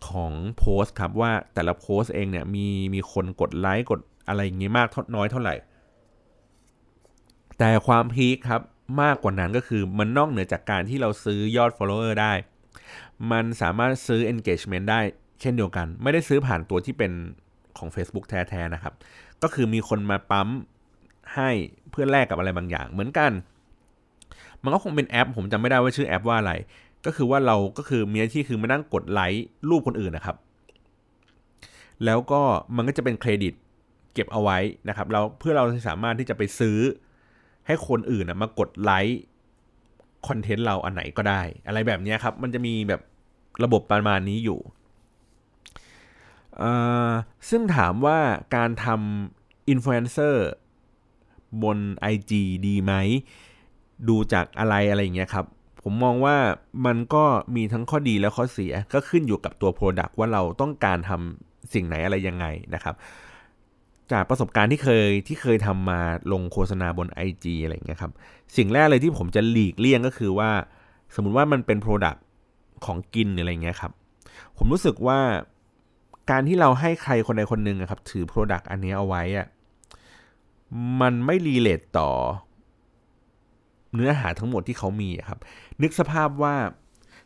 [0.10, 5.56] ของโพสต์ครับว่าแต่ละโพสต์เองเนี่ยมีมีคนกดไลค์กดอะไรอย่างงี้มากน้อยเท่าไหร่
[7.58, 8.62] แต่ความ peak ครับ
[9.02, 12.34] มากกว่านั้นก็คือมันนอกเหนือจากการที่เราซื้อยอด follower ได้
[13.32, 15.02] มันสามารถซื้อ engagement ได้
[15.42, 17.12] เช่นเดียวกัน ไม่ได้ซื้อผ่านตัวที่เป็น
[17.78, 18.94] ของ Facebook แท้ๆนะครับ
[19.44, 20.48] ก็คือมีคนมาปั๊ม
[21.36, 21.50] ให้
[21.92, 23.32] เพื่อแลกกับอะไรบางอย่าง เหมือนกัน
[24.64, 26.54] มันก็คงเป็นแอป ผมจำไม่ได้ว่าชื่อแอปว่าอะไร
[27.06, 30.38] ก็คือว่าเราก็คือมีหน้าที่คือมานั่งกดไลค์รูปคนอื่นนะครับ
[32.06, 32.42] แล้วก็
[32.76, 33.54] มันก็จะเป็นเครดิต
[34.14, 34.58] เก็บเอาไว้
[34.90, 36.78] นะครับ เราเพื่อเราสามารถที่จะไปซื้อ
[37.68, 39.22] ให้คนอื่นนะมากดไลค์
[40.28, 43.02] คอนเทนต์เราอันไหนก็ได้ อะไรแบบนี้ครับ มันจะมีแบบ
[43.64, 44.60] ระบบประมาณนี้อยู่
[47.50, 48.20] ซึ่งถามว่า
[48.56, 50.48] การทำอินฟลูเอนเซอร์
[51.64, 51.78] บน
[52.14, 52.32] IG
[52.68, 52.94] ดีไหม
[54.10, 55.46] ดูจากอะไรอะไรอย่างเงี้ยครับ
[55.82, 56.38] ผมมองว่า
[56.86, 57.24] มันก็
[57.56, 62.96] มีทั้งข้อดีและข้อเสีย ก็ขึ้นอยู่กับตัว Product ว่าเราต้องการทำสิ่งไหนอะไรยังไงนะครับ
[64.12, 66.02] จากประสบการณ์ที่เคยที่เคยทำมา
[66.32, 68.12] ลงโฆษณาบน IG อะไรเงี้ยครับ
[68.58, 70.50] สิ่งแรกเลยที่ผมจะหลีกเลี่ยงก็คือว่า
[71.16, 72.20] สมมุติว่ามันเป็น Product
[72.86, 73.92] ของกินหรือะไรเงี้ยครับ
[74.58, 75.20] ผมรู้สึกว่า
[76.32, 79.48] การที่เราให้ใครคนใดคนหนึ่งครับ ถือ Product อันนี้เอาไว้อะ
[81.02, 82.10] มันไม่รีเลทต่อ
[83.96, 85.40] เนื้อหาทั้งหมดที่เขามีครับ
[85.82, 86.56] นึกสภาพว่า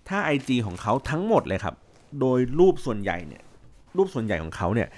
[0.08, 1.76] ถ้า IG ของเขาทั้งหมดเลยครับ
[2.20, 3.44] โดยรูปส่วนใหญ่เนี่ย
[3.98, 4.90] รูปส่วนใหญ่ของเขาเนี่ย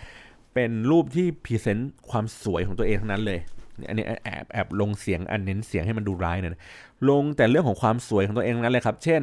[0.58, 3.40] เป็นรูปที่พรีเซนต์ความสวยของตัวเองทั้งนั้นเลย
[3.88, 6.62] อันนี้แอบแอบลงเสียงอันเน้นเสียงให้มันดูร้ายหน่อย
[7.10, 9.22] ลงแต่เรื่องของความสวยของตัวเองนั้นเลยครับ เช่น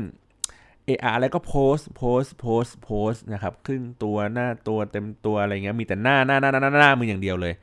[0.85, 7.55] เอออะไรก็โพสโพสโพสโพสนะครับครึ่งตัวหน้าตัวเต็มตัวอะไรเงี้ยมีแต่หน้าหน้าหน้าหน้าหน้ามึงอย่างเดียวเลย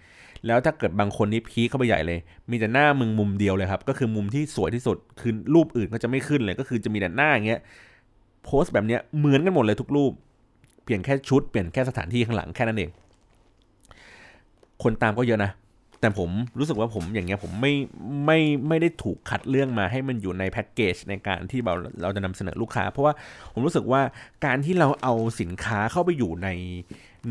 [0.47, 2.19] แล้วถ้าเกิดบางคนนี่พีเข้าไปใหญ่เลย
[2.51, 7.59] มีแต่หน้ามึงมุมเดียวเลยครับก็คือมุมที่สวยที่สุดคือรูปอื่นก็จะไม่ขึ้นเลยก็คือจะมีแต่หน้าอย่างเงี้ย
[8.45, 10.11] โพสแบบเนี้ยเหมือนกันหมดเลยทุกรูป
[10.83, 12.89] เปลี่ยนแค่ชุดเปลี่ยนแค่สถานที่ข้างหลังแค่นั้นเอง
[14.83, 15.51] คนตามก็เยอะนะ
[15.99, 16.29] แต่ผม
[16.59, 17.73] รู้สึกว่าผมอย่างเงี้ยผมไม่
[18.25, 23.13] ไม่ไม่ได้ถูกคัดเรื่องมาให้มันอยู่ในแพ็กเกจในการที่เราเราจะนำเสนอลูกค้า เพราะว่า
[23.53, 24.01] ผมรู้สึกว่า
[24.45, 26.49] การที่เราเอาสินค้าเข้าไปอยู่ใน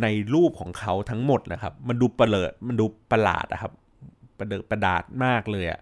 [0.03, 3.73] ในรูปของเขาทั้งหมดนะครับ มันดูประเลิดมันดูประหลาดนะครับ
[4.39, 5.81] ประเดิประดาดมากเลยอะ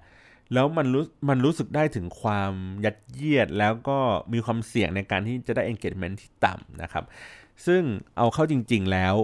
[0.55, 2.53] แล้วมันรู้มันรู้สึกได้ถึงความ
[2.85, 3.99] ยัดเยียดแล้วก็
[4.33, 7.05] มีความเสี่ยงในการที่จะได้ engagement ที่ต่ำนะครับ
[7.67, 7.83] ซึ่ง
[8.17, 9.15] เอาเข้าจริง ๆ แล้ว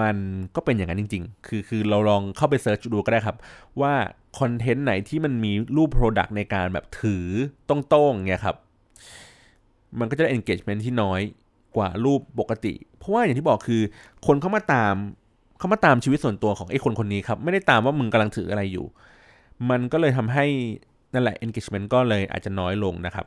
[0.00, 0.16] มัน
[0.54, 3.36] ก็เป็นอย่างนั้นจริง ๆ คือคือเราลองเข้าไปเซิร์ชดูก็ได้ครับ
[3.80, 3.92] ว่า
[4.38, 7.26] คอนเทนต์ไหนที่มันมีรูป Product ในการแบบถือ
[7.68, 8.56] ตรงๆเนี่ยครับ
[9.98, 11.20] มันก็จะได้ engagement ที่น้อย
[11.76, 13.82] กว่ารูปปกติ เพราะว่าอย่างที่บอกคือ
[14.26, 14.94] คนเข้ามาตาม
[15.58, 18.86] เข้ามาตามชีวิตส่วนตัวของไอ้คนคนนี้ครับ ไม่ได้ตามว่ามึงกำลังถืออะไรอยู่
[19.70, 20.46] มันก็เลยทำให้
[21.14, 23.26] นั่นแหละ engagement ก็เลยอาจจะน้อยลงนะครับ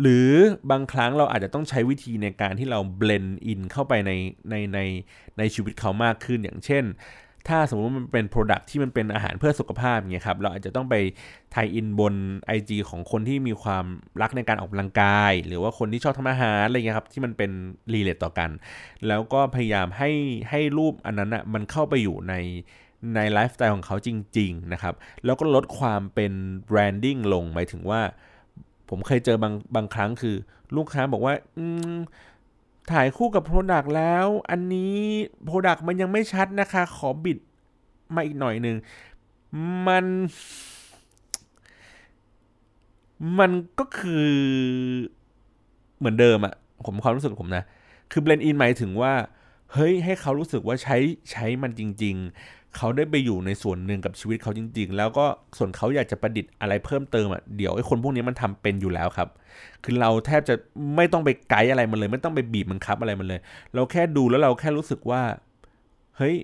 [0.00, 0.28] หรือ
[0.70, 4.12] บางครั้งเราอาจจะต้องใช้วิธีในการที่เรา blend in เข้าไปใน
[4.50, 4.80] ในใน
[5.38, 6.84] ในชีวิตเขามากขึ้นอย่างเช่น
[7.48, 10.94] ถ้าสมมติมันเป็น Product ที่มันเป็นอาหารเพื่อสุขภาพเงี้ยครับเราอาจจะต้องไป
[11.52, 12.14] tie-in บน
[12.56, 13.84] IG ของคนที่มีความ
[14.22, 17.50] รักในการออกกำลังกาย หรือว่าคนที่ชอบทำอาหารอะไรเงี้ยครับที่มันเป็น
[17.92, 18.50] relate ต่อกัน
[19.06, 20.10] แล้วก็พยายามให้
[20.50, 22.34] ให้รูปอันนั้นอะ่ะมันเข้าไปอยู่ใน
[23.14, 24.94] ในไลฟ์สไตล์ของเขาจริง ๆ นะครับ
[25.24, 26.32] แล้วก็ลดความเป็น
[26.66, 28.00] branding ลงหมายถึงว่า
[28.88, 30.36] ผมเคยเจอบางบางครั้งคือ
[30.76, 31.96] ลูกค้าบอกว่า อืม
[32.92, 34.96] ถ่ายคู่กับ product แล้ว อันนี้
[35.44, 37.38] product มันยังไม่ชัดนะคะ ขอบิด
[38.14, 38.76] มาอีกหน่อยหนึ่ง
[39.86, 40.04] มัน
[43.38, 44.28] มันก็คือ
[45.98, 47.64] เหมือนเดิมอะผมความรู้สึกผมนะ
[48.12, 49.14] คือ blend in หมายถึงว่า
[49.72, 50.96] เฮ้ย ให้เขารู้สึกว่าใช้
[51.32, 52.16] ใช้มันจริง
[52.76, 55.26] เขาได้ไปอยู่ในส่วนหนึ่งกับชีวิตเขาจริง ๆ แล้วก็
[55.58, 59.28] ส่วนเขาอยากจะประดิษฐ์อะไรเพิ่มเติมอะเดี๋ยวไอ้คนพวกนี้มันทำเป็นอยู่แล้วครับ
[59.84, 60.54] คือเราแทบจะ
[60.96, 63.40] ไม่ต้องไปไกด์อะไรมันเลย ไม่ต้องไปบีบมันคับอะไรมันเลย
[63.74, 65.22] เราแค่ดูแล้วเราแค่รู้สึกว่า
[66.16, 66.34] เฮ้ย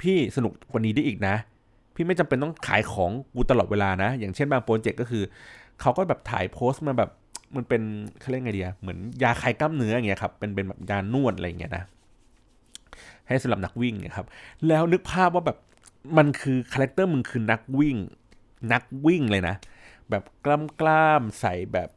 [0.00, 1.34] พี่สนุกกว่านี้ได้อีกนะ
[1.94, 5.24] พี่ไม่จำเป็นต้องขายของกูตลอดเวลานะ อย่างเช่นบางโปรเจกต์ก็คือ
[5.80, 7.10] เขาก็แบบถ่ายโพสต์มาแบบ
[7.56, 7.82] มันเป็น
[8.20, 11.84] เขาเรียกไงดีอะเหมือนยาคลายกล้ามเนื้ออย่างเงี้ยครับเป็นเป็นแบบยานวดอะไรอย่างเงี้ยนะ
[13.28, 14.26] ให้สำหรับนักวิ่งนะครับ
[14.68, 15.58] แล้วนึกภาพว่าแบบ
[16.18, 17.96] มันคือคาแรคเตอร์มึงคือนักวิ่ง
[18.72, 19.54] นักวิ่งเลยนะ
[20.10, 21.88] แบบกล้ามกล้ามใส่แบบ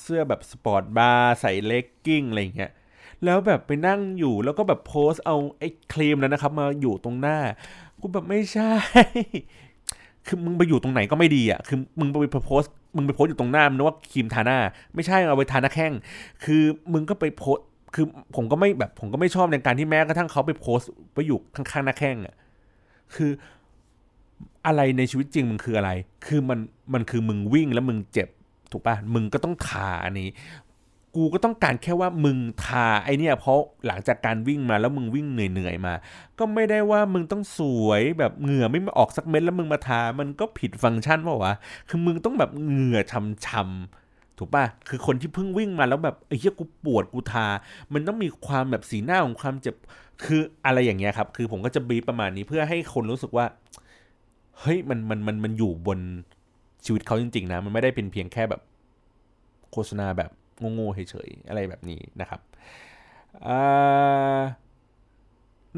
[0.00, 2.72] เสื้อแบบ sport bra ใส่เลกกิ้งอะไรเงี้ย
[3.24, 7.38] แล้วแบบไปนั่งอยู่แล้วก็แบบโพสต์เอาไอ้ครีมนั้นนะครับ มาอยู่ตรงหน้า
[8.00, 8.72] กูแบบไม่ใช่
[10.26, 12.62] คือมึงไปอยู่ตรงไหนก็ไม่ดีอะคือมึงไปโพส
[12.96, 14.58] มึงไปโพสอยู่ตรงหน้ามึงนึกว่าครีมทาหน้า
[14.94, 15.92] ไม่ใช่เอาไปทาหน้าแข้ง
[16.44, 16.62] คือ
[16.92, 17.58] มึงก็ไปโพส
[17.94, 20.78] คือผมก็ไม่แบบผมก็ไม่ชอบในการที่แม้กระทั่งเขาไปโพส
[21.14, 22.36] ไปอยู่ข้างๆหน้าแข้งอะ
[23.14, 23.30] คือ
[24.66, 25.90] อะไรในชีวิตจริงมึงคืออะไร
[26.26, 26.58] คือมัน
[26.94, 28.28] มันคือมึงวิ่งแล้วมึงเจ็บ
[28.72, 30.28] ถูกปะมึงก็ต้องทาอันนี้
[31.16, 35.94] กูก็ต้องการแค่ว่ามึงทาไอเนี่ยเพราะหลังจากการวิ่งมาแล้วมึงวิ่งเหนื่อยๆมา
[36.38, 41.54] ก็ไม่ได้ว่ามึงต้องสวยแบบเหงื่อไม่มาออกสักเม็ดแล้วมึงมาทา มันก็ผิดฟังก์ชันเปล่าวะ
[41.88, 42.98] คือมึงต้องแบบเหงื่อ
[43.46, 44.01] ช้ำๆ
[44.38, 47.46] ถูกปะคือคนที่เพิ่งวิ่งมาแล้วแบบไอ้เหี้ยกูปวดกูทา
[47.92, 49.74] มันต้องมีความแบบสีหน้าของความเจ็บ
[50.24, 53.46] คืออะไรอย่างเงี้ยครับ คือผมก็จะบีประมาณนี้เพื่อให้คนรู้สึกว่า
[54.60, 56.00] เฮ้ยมันมันมันมันอยู่บน
[56.84, 58.62] ชีวิตเขาจริง ๆ นะ มันไม่ได้เป็นเพียงแค่แบบ
[59.72, 60.30] โฆษณาแบบ
[60.74, 62.40] โง่ๆเฉยๆอะไรแบบนี้นะครับ
[63.46, 63.48] อ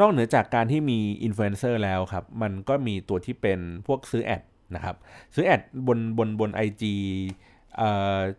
[0.00, 4.42] นอกเหนือจากการที่มีอินฟลูเอนเซอร์แล้วครับ มันก็มีตัวที่เป็นพวกซื้อ ad
[4.74, 4.96] นะครับ
[5.34, 6.82] ซื้อ ad บนบนบน IG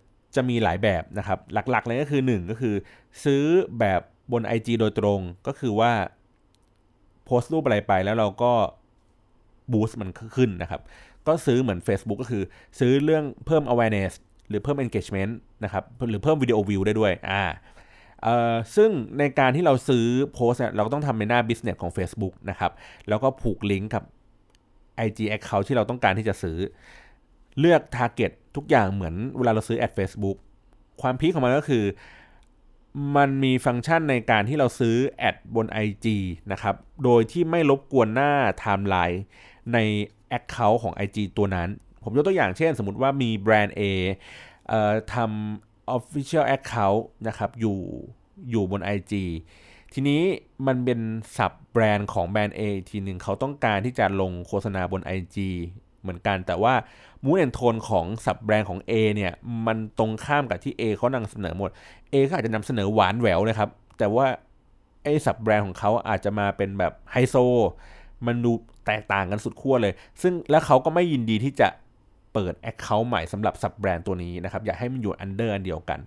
[0.03, 0.04] จ
[0.35, 2.75] จะมีหลายแบบนะครับ หลักๆเลยก็คือ 1 ก็คือ
[3.23, 3.43] ซื้อ
[3.79, 5.91] แบบบน IG โดยตรงก็คือว่า
[7.25, 8.51] โพสต์รูปอะไรไปแล้วเราก็
[9.71, 10.81] boost มันขึ้นนะครับ
[11.27, 12.43] ก็ซื้อเหมือน Facebook ก็คือ
[12.79, 14.13] ซื้อเรื่องเพิ่ม awareness
[14.49, 15.33] หรือเพิ่ม engagement
[15.63, 17.43] นะครับ หรือเพิ่มวิดีโอวิวได้ด้วยอ่า
[18.23, 22.71] เอ่อซึ่งในการที่เราซื้อโพสต์เนี่ยเราก็ต้องทำในหน้า business ของ Facebook นะครับ
[23.09, 24.03] แล้วก็ผูกลิงก์กับ
[25.07, 26.57] IG account ที่เราต้องการที่จะซื้อ
[27.59, 30.37] เลือก target ทุกอย่างเหมือนเวลาเราซื้อแอด Facebook
[31.01, 31.85] ความ peak ของมันก็คือ
[33.15, 36.05] มันมีฟังก์ชันในการที่เราซื้อ ad บน IG
[36.51, 39.23] นะครับ โดยที่ไม่รบกวนหน้าไทม์ไลน์
[39.73, 39.77] ใน
[40.37, 41.69] Account ของ IG ตัวนั้น
[42.03, 43.81] ผมยกตัวอย่างเช่น สมมติว่ามีแบรนด์ A
[44.67, 47.79] เอ่อทำ Official Account นะครับอยู่
[48.49, 49.13] อยู่บน IG
[49.93, 50.21] ทีนี้
[50.67, 50.99] มันเป็น
[51.37, 55.37] sub-brand ของแบรนด์ A ทีหนึ่งเขาต้องการที่จะลงโฆษณาบน IG
[56.05, 56.73] เหมือนกันแต่ว่า
[57.23, 59.33] mood and tone ของ sub-brand ของ A เนี่ย
[59.67, 61.69] มันตรงข้ามกับที่ A เขานำเสนอหมด
[62.11, 64.27] A ก็อาจจะนำเสนอหวานแหววนะครับ แต่ว่า
[65.03, 67.35] ไอ้ sub-brand ของเขาอาจจะมาเป็นแบบไฮโซ
[68.25, 68.51] มันดู
[68.85, 71.67] แตกต่างกันสุดขั้วเลย ซึ่งแล้วเขาก็ไม่ยินดีที่จะ
[72.33, 75.99] เปิด Account ใหม่สำหรับ sub-brand ตัวนี้นะครับ อยากให้มันอยู่ under อันเดียวกัน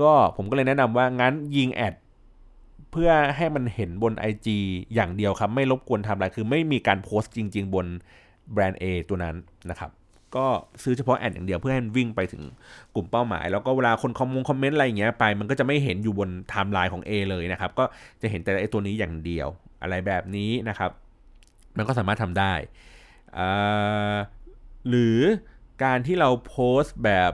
[0.00, 1.94] ก็ผมก็เลยแนะนำว่างั้นยิง ad
[2.90, 4.48] เพื่อให้มันเห็นบน IG
[4.94, 7.86] อย่างเดียวครับ ไม่รบกวนทำอะไรคือไม่มีการโพสต์จริง ๆ บน
[8.52, 9.36] แบรนด์ A ตัวนั้น
[9.70, 9.90] นะครับ
[10.36, 10.46] ก็
[10.82, 12.42] ซื้อเฉพาะ ad อย่างเดียวเพื่อให้มันวิ่งไปถึง
[12.94, 17.84] กลุ่มเป้าหมาย แล้วก็เวลาคนคอมมงคอมเมนต์อะไรอย่างเงี้ยไปมันก็จะไม่เห็นอยู่บนไทม์ไลน์ของ A เลยนะครับ ก็
[18.22, 19.48] จะเห็นแต่ไอตัวนี้อย่างเดียว
[19.82, 20.90] อะไรแบบนี้นะครับ
[21.76, 22.52] มันก็สามารถทำได้
[24.88, 25.18] หรือ
[25.84, 27.32] การที่เราโพสต์แบบ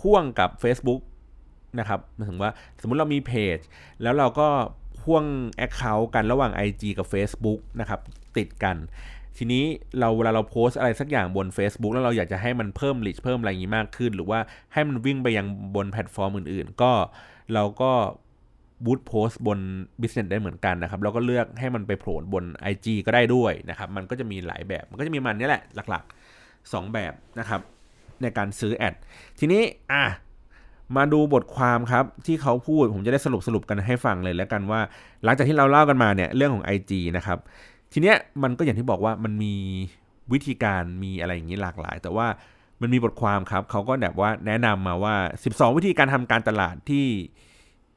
[0.00, 1.00] พ่วงกับ Facebook
[1.78, 3.58] นะครับหมายถึงว่าสมมุติเรามีเพจ
[4.02, 4.48] แล้วเราก็
[5.02, 5.24] พ่วง
[5.66, 8.00] Account กันระหว่าง IG กับ Facebook นะครับ
[8.36, 8.76] ติดกัน
[9.38, 9.64] ทีนี้
[9.98, 14.40] เราเวลาเราโพสต์อะไรสักอย่างบน Facebook แล้วเราอยากจะให้มันเพิ่ม reach เพิ่มอะไรอย่างนี้มากขึ้น หรือว่า
[14.72, 16.92] ให้มันวิ่งไปยังบนแพลตฟอร์มอื่น ๆ ก็
[17.54, 17.92] เราก็
[18.84, 19.58] บูตโพสต์บน
[20.00, 27.60] Business ได้เหมือนกันนะครับ แล้วก็เลือกให้มันไปโผล่บน IG ก็ได้ด้วยนะครับ มันก็จะมีหลายแบบ มันก็จะมีมันนี่แหละหลักๆ 2 แบบนะครับ
[28.22, 28.94] ในการซื้อแอด
[29.38, 29.62] ทีนี้
[29.92, 30.04] อะ
[30.96, 34.80] มาดูบทความครับที่เขาพูดผมจะได้สรุปสรุปกันให้ฟังเลยแล้วกันว่า
[35.24, 37.38] หลังจากที่เราเล่ากันมาเนี่ยเรื่องของ IG นะครับ
[37.92, 39.54] ทีเนี้ยมันก็อย่างที่บอกว่ามันมี
[40.32, 42.26] วิธีการมีอะไรอย่างนี้หลากหลาย แต่ว่า
[42.80, 45.14] มันมีบทความครับเขาก็แบบว่าแนะนำมาว่า
[45.46, 47.06] 12 วิธีการทำการตลาดที่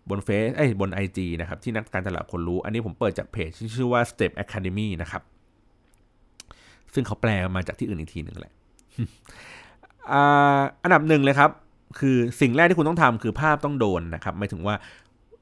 [0.10, 5.22] บนเฟซเอ้บน IG นะครับ ที่นักการตลาดคนรู้ อันนี้ผมเปิดจากเพจที่ชื่อว่า Step Academy นะครับ
[6.94, 8.54] ซึ่งเขาแปลมาจากที่อื่นอีกทีหนึ่งแหละ
[10.12, 11.52] อ่าอันดับหนึ่งเลยครับ
[12.00, 14.76] คือสิ่งแรกที่คุณต้องทำคือภาพต้องโดนนะครับหมายถึงว่า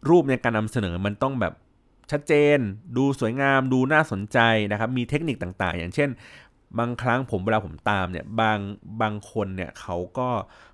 [0.10, 1.54] รูปในการนำเสนอมันต้องแบบ
[2.12, 2.58] ชัดเจน
[2.98, 4.40] ดูสวยงาม ดูน่าสนใจ
[4.72, 6.10] นะครับ มีเทคนิคต่างๆ อย่างเช่น
[6.80, 8.60] บางครั้งผมเวลาผมตามเนี่ยบาง
[9.02, 10.30] บางคนเนี่ยเขาก็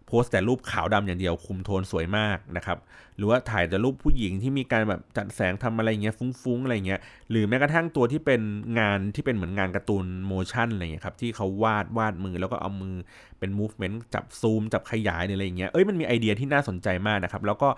[0.07, 2.77] โพสต์แต่รูปขาวดำอย่างเดียวคุมโทนสวยมากนะครับ
[3.17, 6.99] หรือว่าถ่ายแต่รูปผู้หญิงที่มีการแบบจัดแสงทำอะไรเงี้ยฟุ้งๆอะไรเงี้ย
[7.29, 8.41] หรือแม้กระทั่งตัวที่เป็น
[8.79, 12.95] งานที่เป็นเหมือนงานการ์ตูนโมชั่นอะไรเงี้ยครับที่เขาวาดวาดมือแล้วก็เอามือ
[13.39, 17.69] เป็น movement จับซูม จับขยายอะไรเงี้ย เอ้ยมันมีไอเดียที่น่าสนใจมากนะครับ แล้วก็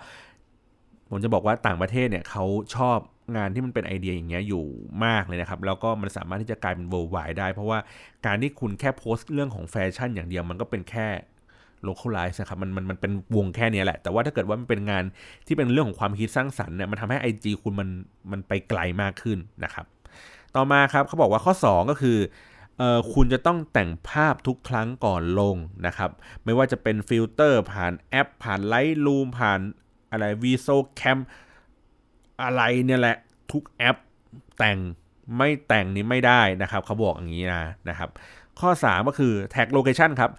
[1.10, 2.44] ผมจะบอกว่าต่างประเทศเนี่ยเขา
[2.76, 2.98] ชอบ
[3.36, 4.64] งานที่มันเป็นไอเดียอย่างเงี้ยอยู่
[5.04, 7.78] มากเลยนะครับ แล้วก็มันสามารถที่จะกลายเป็น worldwide ได้ เพราะว่า
[8.26, 11.08] การที่คุณแค่โพสต์เรื่องของแฟชั่นอย่างเดียวมันก็เป็นแค่
[11.88, 15.04] localize นะครับมันมันมันเป็นวงแค่นี้แหละ แต่ว่าถ้าเกิดว่ามันเป็นงาน
[15.46, 17.88] ที่เป็นเรื่องของความคิดสร้างสรรค์เนี่ยมันทำให้ IG คุณมัน
[18.32, 19.86] มันไปไกลมากขึ้นนะครับ
[20.56, 22.18] ต่อมาครับเขาบอกว่าข้อ 2 ก็คือ
[22.78, 25.56] เออคุณจะต้องแต่งภาพทุกครั้งก่อนลง
[25.86, 26.10] นะครับ
[26.44, 29.60] ไม่ว่าจะเป็นฟิลเตอร์ผ่านแอป ผ่าน Lightroom ผ่าน
[30.10, 31.18] อะไร v i s o Cam
[32.42, 33.16] อะไรเนี่ยแหละ
[33.52, 33.96] ทุกแอป
[34.58, 34.78] แต่ง
[35.36, 38.10] ไม่แต่งนี้ไม่ได้นะครับเขาบอกอย่างนี้นะนะครับ
[38.60, 40.30] ข้อ 3 ก็คือแท็ก location ครับ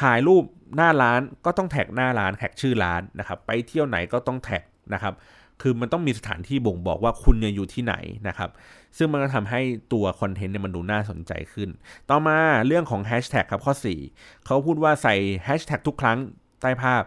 [0.00, 0.44] ถ่ายรูป
[0.76, 4.62] หน้าร้านก็ต้องแท็กหน้าร้านแท็กชื่อร้านนะครับ ไปเที่ยวไหนก็ต้องแท็ก
[4.94, 5.14] นะครับ
[5.62, 7.94] คือมันต้องมีสถานที่บ่งบอกว่าคุณเนี่ยอยู่ที่ไหน
[8.28, 8.50] นะครับ
[8.96, 9.60] ซึ่งมันก็ทำให้
[9.92, 11.68] ตัวคอนเทนต์เนี่ยมันดูน่าสนใจขึ้น
[12.08, 13.74] ต่อมาเรื่องของแฮชแท็กครับข้อ
[14.08, 15.14] 4 เขาพูดว่าใส่
[15.44, 16.18] แฮชแท็กทุกครั้ง
[16.60, 17.02] ใต้ภาพ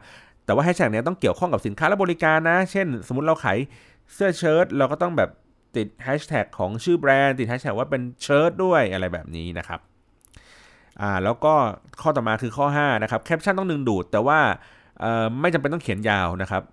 [0.45, 3.57] แต่ว่าแฮชแท็กเนี้ยต้องเกี่ยวข้องกับสินค้าและบริการนะ เช่น สมมติเราขาย
[4.13, 5.29] เสื้อเชิ้ตเราก็ต้องแบบ
[5.75, 9.79] ติดแฮชแท็กของชื่อแบรนด์ติดแฮชแท็กว่าเป็นเชิ้ตด้วยอะไรแบบนี้นะครับ
[11.01, 11.53] อ่าแล้วก็
[12.01, 14.39] ข้อต่อมาคือข้อ5นะครับแคปชั่นต้องดึงดูด แต่ว่า
[15.41, 16.63] ไม่จำเป็นต้องเขียนยาวนะครับ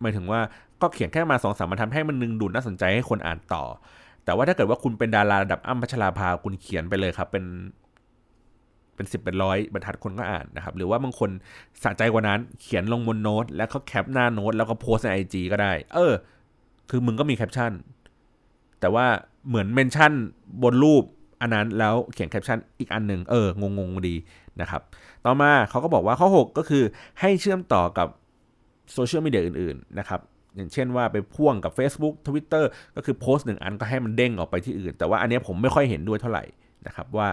[0.00, 0.40] หมายถึงว่า
[0.82, 3.64] ก็เขียนแค่มาสองสามบรรทัดให้มันดึงดูดน่าสนใจให้คนอ่านต่อ
[4.24, 7.44] แต่ว่าถ้าเกิดว่าคุณเป็นดาราระดับอ้ำพัชราภาคุณเขียนไปเลยครับ เป็น
[8.98, 11.30] เป็นสิบเป็นร้อยบรรทัดคนก็อ่านนะครับ หรือว่าบางคน
[11.82, 16.12] สะใจกว่านั้นเขียนลงบนโน้ต แล้วเขาแคปหน้าโน้ต แล้วก็โพสใน IG ก็ได้ เออ
[16.90, 17.72] คือมึงก็มีแคปชั่น
[18.80, 19.06] แต่ว่า
[19.48, 20.12] เหมือน mention
[20.62, 21.04] บนรูป
[21.40, 24.16] อันนั้นแล้วเขียนแคปชั่นอีกอันหนึ่งเอองงงดี
[24.60, 24.82] นะครับ
[25.24, 26.84] ต่อมาเขาก็บอกว่าข้อ 6 ก็คือ
[27.20, 28.08] ให้เชื่อมต่อกับ
[28.92, 30.20] โซเชียลมีเดียอื่นๆนะครับ
[30.56, 32.64] อย่างเช่นว่าไปพ่วงกับ Facebook Twitter
[32.96, 36.44] ก็คือโพสต์หนึ่งอันก็ให้มันเด้งออกไปที่อื่น แต่ว่าอันนี้ผมไม่ค่อยเห็นด้วยเท่าไหร่
[36.86, 37.28] นะครับว่า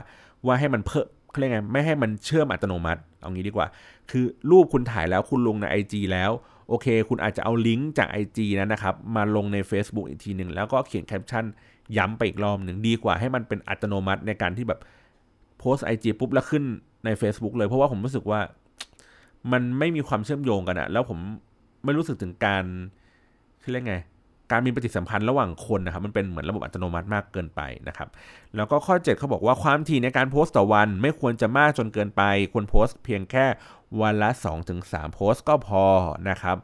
[0.45, 1.05] ว่าให้มันเพิ่ม
[1.35, 3.67] เขาเรียกไงไม่ให้มันเชื่อมอัตโนมัติ เอางี้ดีกว่า
[4.11, 6.31] คือรูปคุณถ่ายแล้วคุณลงใน IG แล้ว
[6.69, 11.45] โอเค คุณอาจจะเอาลิงก์จาก IG นั้นนะครับ มาลงใน Facebook อีกทีหนึ่งแล้วก็เขียนแคปชั่น
[11.97, 14.79] ย้ำไปอีกรอบหนึ่งดีกว่าให้มันเป็นอัตโนมัติในการที่แบบ
[15.59, 16.63] โพสไอจีปุ๊บแล้วขึ้น
[17.05, 18.39] ใน Facebook เลยเพราะว่าผมรู้สึกว่า
[19.51, 21.19] มันไม่มีความเชื่อมโยงกันอะแล้วผม
[21.85, 22.63] ไม่รู้สึกถึงการ
[23.61, 23.95] คือเรียกไง
[24.51, 28.09] การมีปฏิสัมพันธ์ระหว่างคนนะครับมันเป็นเหมือนระบบอัตโนมัติมากเกินไปนะครับ
[28.55, 32.21] แล้วก็ข้อ 7เขาบอกว่าความถี่ในการโพสต์ต่อวัน ไม่ควรจะมากจนเกินไป
[32.53, 33.45] ควรโพสต์เพียงแค่
[34.01, 34.29] วันละ
[34.71, 35.83] 2-3 โพสต์ก็พอ
[36.29, 36.57] นะครับ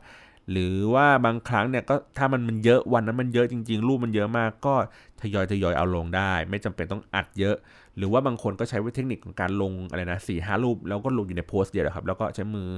[0.52, 4.74] หรือว่าบางครั้งเนี่ยก็ถ้ามันมันเยอะวันนั้นมันเยอะจริง ๆ รูปมันเยอะมากก็
[5.22, 7.56] ทยอยทยอยเอาลงได้ ไม่จำเป็นต้องอัดเยอะ
[7.98, 12.70] หรือว่าบางคนก็ใช้วิธีเทคนิคของการลงอะไรนะสี่ห้ารูป แล้วก็ลงอยู่ในโพสต์เดียวครับแล้วก็ใช้มือ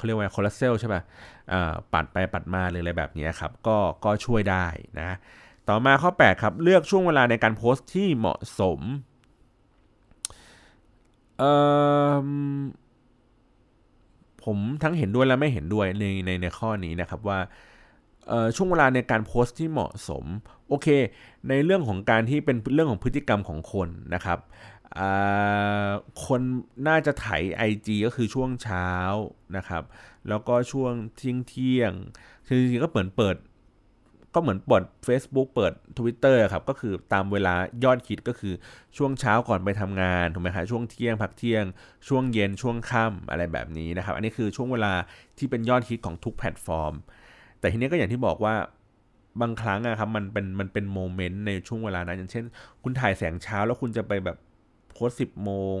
[0.00, 1.02] เขาเรียกว่าคอลลาเซลใช่ป่ะ
[1.92, 4.66] ปัดไปปัดมาเลยอะไรแบบนี้ครับก็ก็ช่วยได้
[5.00, 5.10] นะ
[5.68, 8.80] ต่อมาข้อ 8 ครับ เลือกช่วงเวลาในการโพสต์ที่เหมาะสม
[11.40, 11.52] อ่
[12.14, 12.26] อ
[14.44, 17.38] ผมทั้งเห็นด้วยและไม่เห็นด้วยในในในข้อนี้นะครับว่า
[18.56, 20.24] ช่วงเวลาในการโพสต์ที่เหมาะสม
[20.68, 20.88] โอเค
[21.48, 24.38] ในเรื่องของการที่เป็นเรื่องของพฤติกรรมของคนนะครับ
[26.26, 26.42] คน
[26.88, 27.26] น่าจะไถ
[27.70, 28.90] IG ก็คือช่วงเช้า
[29.56, 29.82] นะครับ
[30.28, 31.92] แล้วก็ช่วงเที่ยงเที่ยง
[32.46, 33.36] คือจริงๆก็เปิดเปิด
[34.34, 38.54] ก็เหมือนเปิด Facebook เปิด Twitter ครับ ก็คือตามเวลายอดคิดก็คือ
[38.96, 41.64] ช่วงเช้าก่อนไปทำงานถูกไหมครับช่วงเที่ยงพักเที่ยง
[42.08, 44.92] ช่วงเย็นช่วงค่ำอะไรแบบนี้นะครับ อันนี้คือช่วงเวลา
[45.38, 46.94] ที่เป็นยอดคิดของทุกแพลตฟอร์ม
[47.58, 48.54] แต่ทีนี้ก็อย่างที่บอกว่า
[49.40, 52.44] บางครั้งอะครับมันเป็นมันเป็น moment ในช่วงเวลานั้นอย่างเช่น
[52.82, 54.36] คุณถ่ายแสงเช้าแล้วคุณจะไปแบบ
[54.90, 55.78] โพสสิบโมง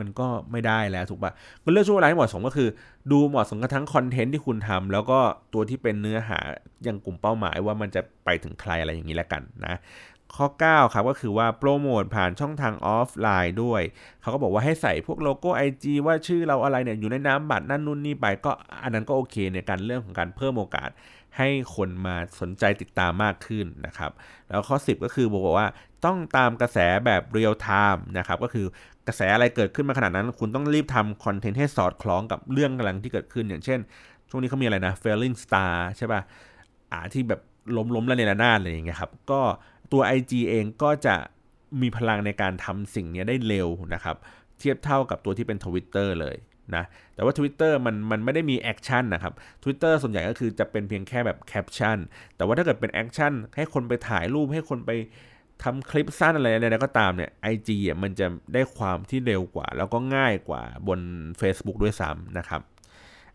[0.02, 1.32] ันก็ไม่ได้แล้วถูกปะ
[1.62, 2.68] ก็เลือกช่วงเวลาที่เหมาะสมก็คือ
[3.10, 5.18] ดูเหมาะสมกับทั้งคอนเทนต์ที่คุณทำแล้วก็
[5.54, 6.38] ตัวที่เป็นเนื้อหา
[6.84, 9.76] อย่างกลุ่มเป้าหมายว่ามันจะไปถึงใครอะไรอย่างนี้แล้วกันนะ
[10.36, 13.82] ข้อ 9 ครับก็คือว่าโปรโมทผ่านช่องทางออฟไลน์ด้วย
[14.20, 18.50] เขาก็บอกว่าให้ใส่พวกโลโก้ IG ว่าชื่อเราอะไรเนี่ยอยู่ในนามบัตรนั่นนู่นนี่ไปก็
[18.82, 20.90] อันนั้นก็โอเคในการเรื่องของการเพิ่มโอกาส
[21.36, 24.10] ให้คนมาสนใจติดตามมากขึ้นนะครับ
[24.48, 25.68] แล้วข้อ 10 ก็คือบอกว่า
[26.04, 28.66] ต้องตามกระแสแบบเรียลไทม์นะครับก็คือ
[29.06, 33.80] กระแสอะไรเกิดขึ้นมาขณะนั้น คุณต้องรีบทำคอนเทนต์ให้สอดคล้องกับเรื่องกำลังที่เกิดขึ้น อย่างเช่น
[34.30, 36.20] ช่วงนี้เขามีอะไรนะ falling star ใช่ป่ะ
[36.92, 37.40] อ่าที่แบบ
[37.76, 39.40] ล้มล้มแล้วระเนระนาดอะไรอย่างเงี้ยครับก็
[39.92, 41.16] ตัว IG เองก็จะ
[41.80, 44.16] มีพลังในการทำสิ่งนี้ได้เร็วนะครับ
[44.58, 46.36] เทียบเท่ากับตัวที่เป็น Twitter เลย
[46.74, 51.98] นะแต่ว่า Twitter มันมันไม่ได้มี action นะครับ Twitter ส่วนใหญ่ก็คือจะเป็นเพียงแค่แบบแคปชั่น
[52.36, 54.90] แต่ว่าถ้าเกิดเป็น action ให้คนไปถ่ายรูปให้คนไป
[55.62, 61.00] ทำคลิปสั้นอะไรอะไรก็ตามเนี่ย IG อะมันจะได้ความที่เร็วกว่า แล้วก็ง่ายกว่าบน
[61.40, 62.60] Facebook ด้วยซ้ำนะครับ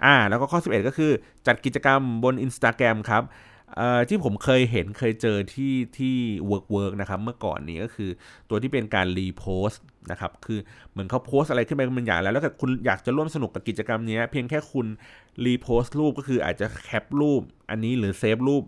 [0.04, 1.12] อ่าแล้วก็ข้อ 11 ก็คือ
[1.48, 3.24] จัดกิจกรรมบน Instagram ครับ
[4.10, 6.16] ที่ผมเคยเห็นเคยเจอที่ที่
[6.50, 8.10] work work นะครับ เมื่อก่อนนี้ก็คือ
[8.50, 10.60] ตัวที่เป็นการ repost นะครับ คือ
[10.92, 14.88] เหมือนเขาโพสอะไรขึ้นไปเป็นอย่างแล้ว แล้วถ้าคุณอยากจะร่วมสนุกกับกิจกรรมนี้ เพียงแค่คุณ
[15.46, 18.64] repost รูปก็คืออาจจะแคปรูปอันนี้หรือเซฟรูป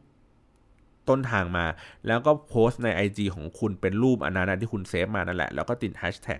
[1.09, 1.65] ต้นทางมา
[2.07, 6.39] แล้วก็โพสต์ใน IG ของคุณเป็นรูปอันนั้นที่คุณเซฟมานั่นแหละ แล้วก็ติดแฮชแท็ก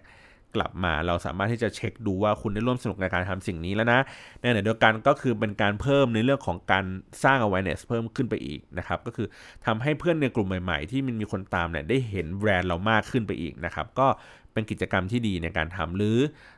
[0.56, 4.00] กลับมา เราสามารถที่จะเช็คดูว่าคุณได้ร่วมสนุกในการทำสิ่งนี้แล้วนะ
[4.40, 6.86] ในขณะเดียวกันก็คือเป็นการเพิ่มในเรื่องของการ
[7.24, 9.28] สร้าง awareness เพิ่มขึ้นไปอีกนะครับก็คือ
[9.66, 14.08] ทำให้เพื่อนในกลุ่มใหม่ๆ ที่มันมีคนตามเนี่ยได้เห็นแบรนด์เรามากขึ้นไปอีกนะครับก็
[14.54, 16.18] เป็นกิจกรรมที่ดีในการทำหรือ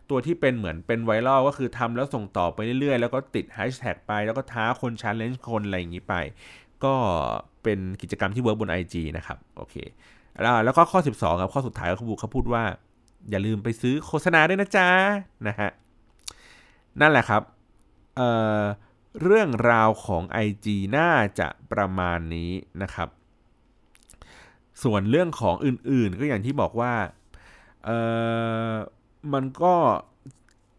[0.10, 6.16] ตัวที่เป็นเหมือนเป็นไวรัลก็คือทำแล้วส่งต่อไปเรื่อยๆ แล้วก็ติดแฮชแท็กไปแล้วก็ท้าคน challenge คนอะไรอย่างนี้ไป
[6.84, 6.94] ก็
[7.64, 9.76] เป็นกิจกรรมที่ work บน IG นะครับโอเค
[10.66, 12.64] แล้วก็ข้อ 12ครับข้อสุดท้ายเขาเขาพูดว่า
[13.30, 14.90] อย่าลืมไปซื้อโฆษณาด้วยนะจ๊ะ
[15.48, 15.70] นะฮะ
[17.02, 17.42] นั่นแหละครับ
[18.16, 20.68] เเรื่องราวของ IG
[20.98, 22.52] น่าจะประมาณนี้
[22.84, 23.10] นะครับ
[24.84, 26.94] ส่วนเรื่องของอื่นๆ ก็อย่างที่บอกว่า
[29.34, 29.74] มันก็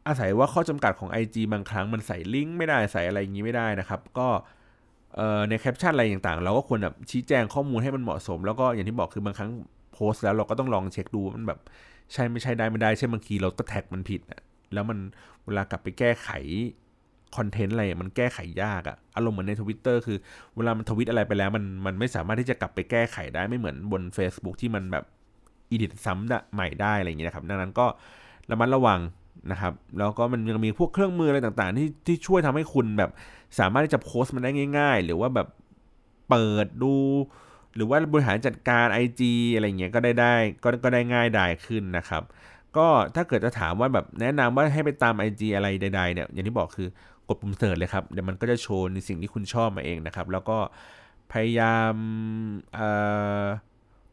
[0.07, 4.29] อาศัยว่าข้อจำกัดของ IG บางครั้งมันใส่ลิงก์ไม่ได้ใส่อะไรอย่างนี้ไม่ได้นะครับ ก็
[5.49, 9.51] ในแคปชั่นอะไรต่างๆ เราก็ควรแบบชี้แจงข้อมูลให้มันเหมาะสม แล้วก็อย่างที่บอกคือบางครั้ง
[9.93, 11.61] โพสต์แล้วเราก็ต้องลองเช็คดูมันแบบ
[12.13, 14.41] ใช่ไม่ใช่ได้ไม่ได้ใช่บางทีเราก็แท็กมันผิดอะ
[14.73, 14.99] แล้วมัน
[15.45, 16.31] เวลากลับไปแก้ไข
[17.37, 20.19] คอนเทนต์อะไรมันแก้ไขยากอะอารมณ์เหมือนในทวิตเตอร์คือ
[20.57, 25.05] เวลามันทวิตอะไรไปแล้วมันมันไม่สามารถที่จะกลับไปแก้ไขได้ไม่เหมือนบน Facebook ที่มันแบบ
[25.71, 27.87] อีดิทซ้ำใหม่ได้อะไรอย่างเงี้ยนะครับดังนั้นก็
[28.51, 29.01] ระมัดระวัง
[29.53, 33.11] นะครับแล้วก็มันยังมีพวกเครื่องมืออะไรต่างๆ ที่ที่ช่วยทำให้คุณแบบ
[33.59, 35.49] สามารถที่จะโพสต์มันได้ง่าย ๆ หรือว่าแบบ
[36.31, 36.95] เปิดดู
[37.77, 39.23] หรือว่าบริหารจัดการ IG
[39.55, 42.23] อะไรเงี้ยก็ได้ได้ก็ก็ได้ง่ายดายขึ้นนะครับ
[42.77, 46.89] ก็ถ้าเกิดจะถามว่าแบบแนะนำว่าให้ไปตาม IG อะไรใดๆเนี่ยอย่างที่บอกคือ
[47.29, 50.59] กดปุ่ม search เลยครับเดี๋ยวมันก็จะโชว์ในสิ่งที่คุณชอบมาเองนะครับ แล้วก็
[51.33, 51.95] พยายาม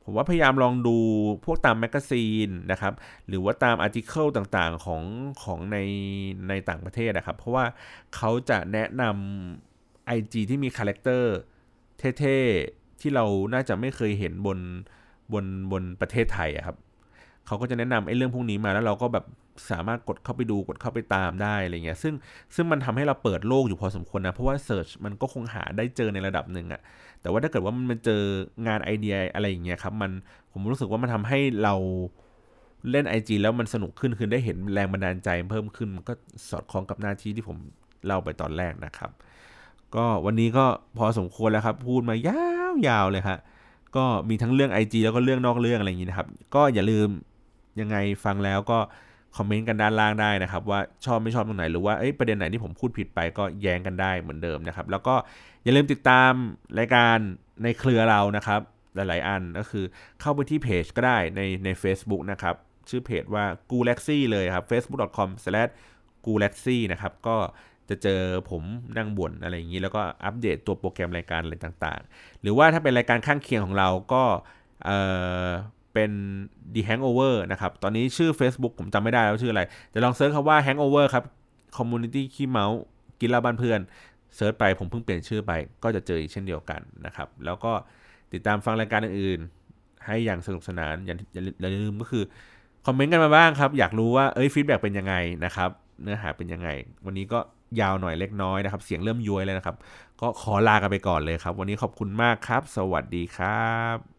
[0.03, 0.97] ผมว่าพยายามลองดู
[1.45, 2.93] พวกตามแมกกาซีนนะครับ
[3.27, 5.01] หรือว่าตาม article ต่างๆของ
[5.43, 5.77] ของใน
[6.49, 7.65] ในต่างประเทศนะครับ เพราะว่า
[8.15, 11.35] เขาจะแนะนำ IG ที่มีคาแรคเตอร์
[12.19, 14.59] เท่ๆ ที่เราน่าจะไม่เคยเห็นบน
[15.33, 16.77] บนบนประเทศไทยอะครับ
[17.47, 19.25] เขาก็จะแนะนำไอ้เรื่องพวกนี้มาแล้วเราก็แบบ
[19.71, 22.13] สามารถกดเข้าไปดูกดเข้าไปตามได้อะไรเงี้ยซึ่ง
[22.55, 26.81] ซึ่งมันทำให้เราเปิดโลกอยู่พอสมควรนะเพราะว่า search มันก็คงหาได้เจอในระดับหนึ่งอะ
[27.21, 28.21] แต่ว่าถ้าเกิดว่ามันเจอ
[28.67, 30.11] งานไอเดียอะไรอย่างเงี้ยครับมัน
[30.51, 31.75] ผมรู้สึกว่ามันทำให้เรา
[32.91, 36.13] เล่น IG แล้วมันสนุกขึ้นคือได้เห็นแรงบันดาลใจเพิ่มขึ้นมันก็
[36.49, 37.57] สอดคล้องกับหน้าที่ที่ผม
[38.05, 39.11] เล่าไปตอนแรกนะครับ
[39.95, 40.65] ก็วันนี้ก็
[40.97, 42.43] พอสมควรแล้วครับ พูดมายา
[43.03, 43.39] วเลยครับ
[43.95, 47.09] ก็มีทั้งเรื่อง IG แล้วก็เรื่องนอกเรื่องอะไรอย่างนี้นะครับ ก็อย่าลืม
[47.79, 48.79] ยังไงฟังแล้วก็
[49.37, 55.15] คอมเมนต์กันด้านล่างได้นะครับ ว่าชอบไม่ชอบตรงไหนหรือว่าประเด็นไหนที่ผมพูดผิดไปก็แย้งกันได้เหมือนเดิมนะครับ แล้วก็
[55.63, 56.31] อย่าลืมติดตาม
[56.79, 57.17] รายการ
[57.63, 58.61] ในเครือเรานะครับ
[58.95, 59.85] หลาย ๆ อันก็คือ
[60.21, 62.55] เข้าไปที่เพจก็ได้ในใน a c e b o o k นะครับ
[62.89, 65.45] ชื่อเพจว่า g u l a x y เลยครับ facebook.com/g
[66.31, 67.37] u l a x y นะครับก็
[67.89, 68.19] จะเจอ
[68.49, 68.63] ผม
[68.97, 74.23] นั่งบ่นอะไรอย่างนี้ แล้วก็อัปเดตตัวโปรแกรมรายการอะไรต่างๆ หรือว่าถ้าเป็นรายการข้างเคียงของเราก็
[75.93, 76.11] เป็น
[76.73, 79.63] The Hangover นะครับ ตอนนี้ชื่อ Facebook ผมจำไม่ได้แล้วชื่ออะไร
[79.93, 81.23] จะลอง search คำว่า Hangover ครับ
[81.77, 82.79] Community ขี้เมา
[83.19, 83.79] กินเหล้าบ้านเพื่อน
[84.35, 85.51] search ไปผมเพิ่งเปลี่ยนชื่อไป
[85.83, 87.71] ก็จะเจออีกเช่นเดียวกันนะครับ แล้วก็
[88.33, 92.23] ติดตามฟังรายการอื่นๆ ให้อย่างสนุกสนาน อย่าอย่าลืมก็คือ
[92.85, 95.15] คอมเมนต์กันมาบ้างครับ อยากรู้ว่า เอ้ยฟีดแบ็เป็นยังไง
[95.45, 95.69] นะครับ
[96.01, 96.69] เนื้อหาเป็นยังไง
[97.05, 97.39] วันนี้ก็
[97.81, 99.75] ยาวหน่อยเล็กน้อยนะครับ เสียงเริ่มย้วยเลยนะครับ
[100.21, 104.12] ก็ขอลากันไปก่อนเลยครับ วันนี้ขอบคุณมากครับ สวัสดีครับ